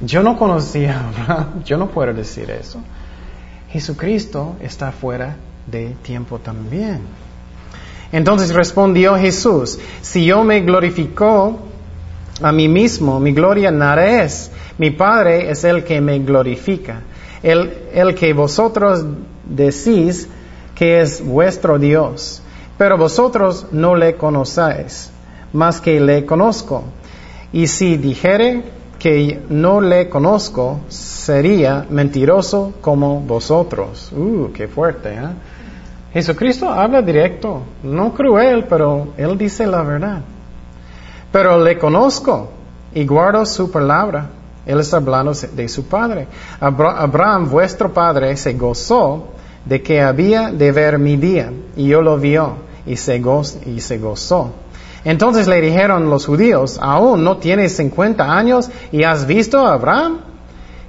[0.00, 2.80] Yo no conocía a Abraham, yo no puedo decir eso.
[3.70, 5.36] Jesucristo está fuera
[5.66, 7.00] de tiempo también.
[8.12, 11.58] Entonces respondió Jesús, si yo me glorifico
[12.40, 14.50] a mí mismo, mi gloria nada es.
[14.78, 17.00] Mi Padre es el que me glorifica.
[17.42, 19.04] El, el que vosotros
[19.44, 20.28] decís
[20.74, 22.42] que es vuestro Dios.
[22.78, 25.10] Pero vosotros no le conocéis,
[25.52, 26.84] más que le conozco.
[27.52, 28.64] Y si dijere
[29.06, 34.10] que no le conozco, sería mentiroso como vosotros.
[34.10, 35.28] Uh, qué fuerte, ¿eh?
[36.12, 40.22] Jesucristo habla directo, no cruel, pero Él dice la verdad.
[41.30, 42.48] Pero le conozco
[42.96, 44.26] y guardo su palabra.
[44.66, 46.26] Él está hablando de su padre.
[46.58, 49.28] Abraham, vuestro padre, se gozó
[49.64, 52.54] de que había de ver mi día, y yo lo vio
[52.84, 53.22] y se,
[53.66, 54.50] y se gozó.
[55.06, 60.18] Entonces le dijeron los judíos, aún no tienes 50 años y has visto a Abraham.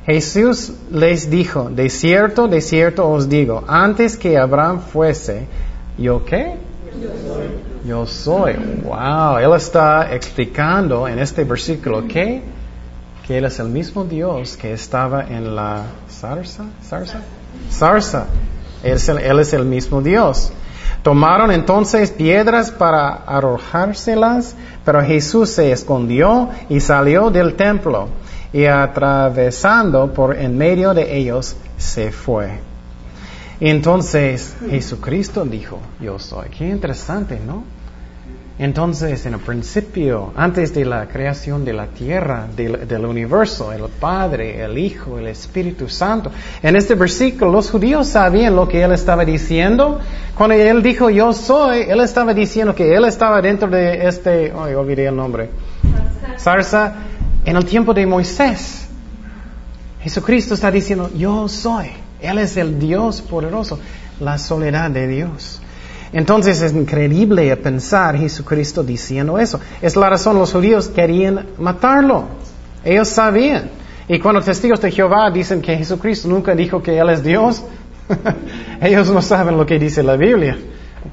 [0.08, 5.46] Jesús les dijo, de cierto, de cierto os digo, antes que Abraham fuese,
[6.00, 6.56] ¿yo qué?
[7.86, 8.56] Yo soy.
[8.84, 12.42] Wow, él está explicando en este versículo que,
[13.28, 17.22] que él es el mismo Dios que estaba en la zarza, zarza,
[17.72, 18.26] zarza.
[18.82, 20.52] Él es el, él es el mismo Dios.
[21.04, 28.10] Tomaron entonces piedras para arrojárselas, pero Jesús se escondió y salió del templo
[28.52, 32.60] y atravesando por en medio de ellos se fue.
[33.60, 36.50] Entonces Jesucristo dijo, yo soy.
[36.50, 37.64] Qué interesante, ¿no?
[38.60, 44.64] Entonces, en el principio, antes de la creación de la tierra, del, universo, el Padre,
[44.64, 46.32] el Hijo, el Espíritu Santo,
[46.64, 50.00] en este versículo los judíos sabían lo que Él estaba diciendo.
[50.36, 54.74] Cuando Él dijo yo soy, Él estaba diciendo que Él estaba dentro de este, ay,
[54.74, 55.52] olvidé el nombre,
[56.40, 56.96] zarza,
[57.46, 58.88] en el tiempo de Moisés.
[60.02, 61.92] Jesucristo está diciendo yo soy.
[62.20, 63.80] Él es el Dios poderoso,
[64.20, 65.62] la soledad de Dios.
[66.14, 69.60] Entonces es increíble pensar Jesucristo diciendo eso.
[69.82, 72.26] Es la razón los judíos querían matarlo.
[72.84, 73.70] Ellos sabían.
[74.08, 77.64] Y cuando testigos de Jehová dicen que Jesucristo nunca dijo que Él es Dios,
[78.82, 80.58] ellos no saben lo que dice la Biblia.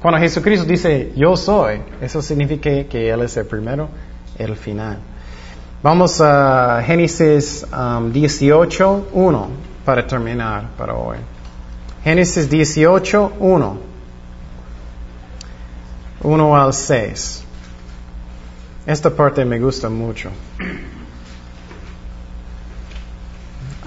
[0.01, 3.89] Cuando Jesucristo dice yo soy, eso significa que Él es el primero,
[4.37, 4.99] el final.
[5.83, 9.49] Vamos a Génesis um, 18, 1
[9.83, 11.17] para terminar para hoy.
[12.03, 13.94] Génesis 18, 1.
[16.25, 17.43] 1 al 6.
[18.87, 20.29] Esta parte me gusta mucho.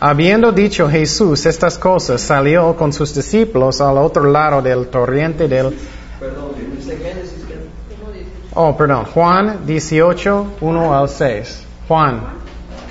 [0.00, 5.76] Habiendo dicho Jesús estas cosas, salió con sus discípulos al otro lado del torrente del...
[6.20, 6.52] Perdón.
[8.54, 9.04] Oh, perdón.
[9.06, 11.64] Juan 18, 1 al 6.
[11.88, 12.20] Juan.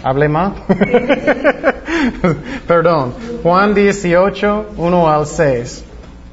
[0.04, 0.56] ¿Hablé mal?
[2.68, 3.14] perdón.
[3.43, 5.84] Juan 18, 1 al 6.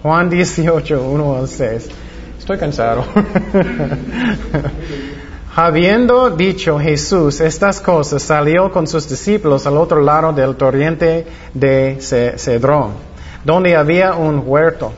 [0.02, 1.88] Juan 18, 1 al 6.
[2.44, 3.02] Estoy cansado.
[5.56, 11.96] Habiendo dicho Jesús estas cosas, salió con sus discípulos al otro lado del torrente de
[12.36, 12.90] Cedrón,
[13.44, 14.92] donde había un huerto,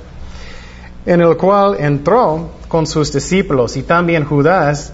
[1.06, 4.92] en el cual entró con sus discípulos y también Judas,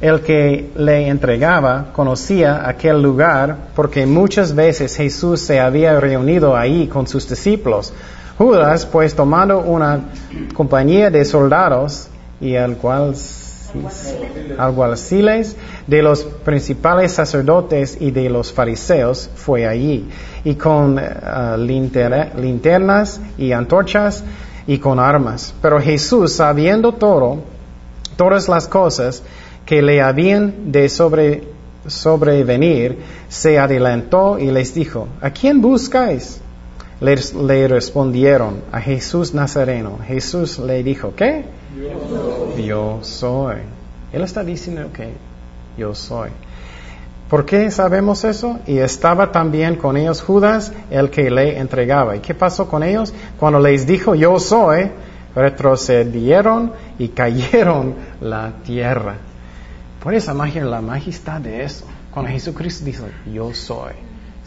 [0.00, 6.88] el que le entregaba, conocía aquel lugar porque muchas veces Jesús se había reunido ahí
[6.88, 7.92] con sus discípulos.
[8.36, 10.00] Judas, pues tomando una
[10.54, 12.08] compañía de soldados
[12.40, 12.56] y
[14.58, 15.56] alguaciles
[15.86, 20.08] de los principales sacerdotes y de los fariseos fue allí,
[20.44, 24.24] y con uh, linternas y antorchas
[24.66, 25.54] y con armas.
[25.62, 27.38] Pero Jesús, sabiendo todo,
[28.16, 29.22] todas las cosas
[29.64, 31.44] que le habían de sobre,
[31.86, 36.40] sobrevenir, se adelantó y les dijo, ¿a quién buscáis?
[37.00, 39.98] Le respondieron, a Jesús Nazareno.
[40.06, 41.44] Jesús le dijo, ¿qué?
[42.64, 43.56] Yo soy.
[44.12, 45.12] Él está diciendo que
[45.76, 46.30] yo soy.
[47.28, 48.60] ¿Por qué sabemos eso?
[48.66, 52.14] Y estaba también con ellos Judas, el que le entregaba.
[52.14, 53.12] ¿Y qué pasó con ellos?
[53.40, 54.90] Cuando les dijo yo soy,
[55.34, 59.16] retrocedieron y cayeron la tierra.
[60.02, 61.86] Puedes imaginar la majestad de eso.
[62.12, 63.94] Cuando Jesucristo dice yo soy,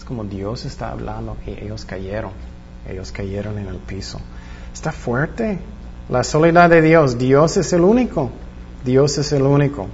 [0.08, 2.32] como Dios está hablando y ellos cayeron.
[2.89, 4.20] Ellos cayeron en el piso.
[4.74, 5.60] Está fuerte.
[6.08, 7.18] La soledad de Dios.
[7.18, 8.30] Dios es el único.
[8.86, 9.88] Dios es el único.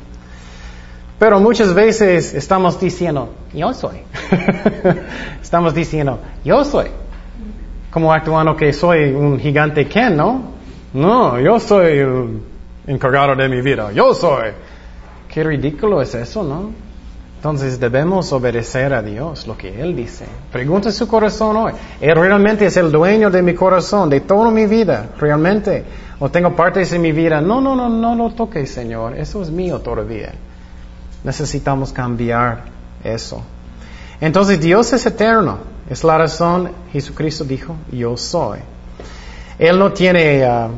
[1.18, 4.01] Pero muchas veces estamos diciendo, yo soy.
[5.41, 6.88] estamos diciendo, yo soy.
[7.89, 10.53] Como actuando que soy un gigante Ken, ¿no?
[10.93, 12.05] No, yo soy
[12.86, 13.91] encargado de mi vida.
[13.91, 14.51] Yo soy.
[15.28, 16.82] Qué ridículo es eso, ¿no?
[17.43, 20.23] Entonces debemos obedecer a Dios, lo que Él dice.
[20.49, 21.73] Pregunta su corazón hoy.
[21.99, 25.09] ¿Él realmente es el dueño de mi corazón, de toda mi vida?
[25.19, 25.83] ¿Realmente?
[26.19, 27.41] ¿O tengo partes de mi vida?
[27.41, 29.17] No, no, no, no lo toques, Señor.
[29.17, 30.31] Eso es mío todavía.
[31.25, 32.63] Necesitamos cambiar
[33.03, 33.43] eso.
[34.21, 35.57] Entonces Dios es eterno.
[35.89, 38.59] Es la razón, Jesucristo dijo, yo soy.
[39.59, 40.69] Él no tiene uh,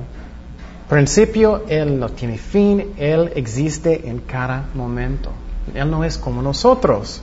[0.89, 5.29] principio, Él no tiene fin, Él existe en cada momento.
[5.73, 7.21] Él no es como nosotros.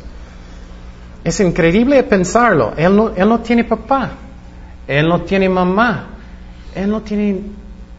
[1.24, 2.72] Es increíble pensarlo.
[2.76, 4.12] Él no, tiene papá.
[4.86, 6.07] Él no tiene mamá.
[6.74, 7.40] Él no tiene,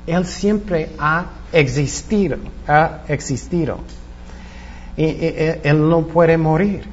[0.05, 2.37] Él siempre ha existido,
[2.67, 3.77] ha existido.
[4.97, 5.05] Y,
[5.63, 6.83] él no puede morir.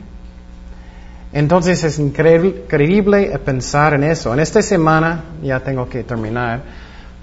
[1.32, 4.32] Entonces es increíble pensar en eso.
[4.32, 6.61] En esta semana, ya tengo que terminar,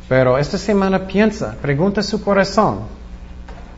[0.07, 2.96] pero esta semana piensa, pregunta su corazón,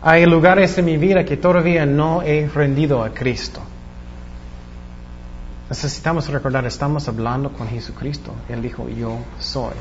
[0.02, 3.62] Hay lugares en mi vida que todavía no he rendido a Cristo.
[5.70, 8.34] Necesitamos recordar, estamos hablando con Jesucristo.
[8.48, 9.74] Él dijo, yo soy.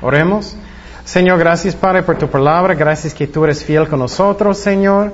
[0.00, 0.56] Oremos.
[1.04, 2.74] Señor, gracias Padre por tu palabra.
[2.74, 5.12] Gracias que tú eres fiel con nosotros, Señor.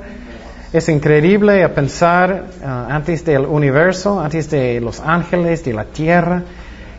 [0.72, 6.44] Es increíble pensar ah, antes del universo, antes de los ángeles, de la tierra,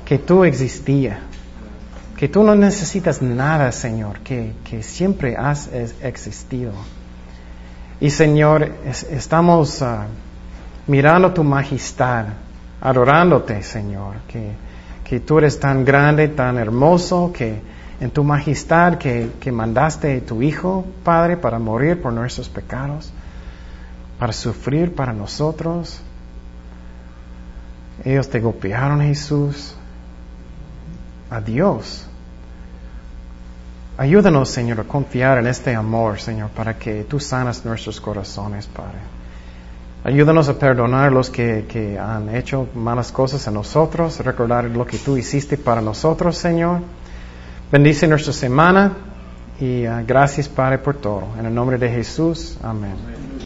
[0.03, 1.19] que tú existías.
[2.17, 5.69] Que tú no necesitas nada, Señor, que, que siempre has
[6.03, 6.73] existido.
[8.01, 8.69] Y Señor,
[9.09, 10.07] estamos ah,
[10.87, 12.25] mirando tu majestad,
[12.81, 14.51] adorándote, Señor, que,
[15.05, 17.61] que tú eres tan grande, tan hermoso, que
[18.01, 23.13] en tu majestad que, que mandaste a tu Hijo, Padre, para morir por nuestros pecados
[24.21, 25.99] para sufrir para nosotros.
[28.05, 29.73] Ellos te golpearon, Jesús.
[31.31, 32.07] A Dios.
[34.01, 38.97] Ayúdanos, Señor, a confiar en este amor, Señor, para que tú sanas nuestros corazones, Padre.
[40.03, 44.97] Ayúdanos a perdonar los que, que han hecho malas cosas a nosotros, recordar lo que
[44.97, 46.79] tú hiciste para nosotros, Señor.
[47.71, 48.91] Bendice nuestra semana
[49.59, 51.25] y ah, gracias, Padre, por todo.
[51.37, 52.95] En el nombre de Jesús, amén.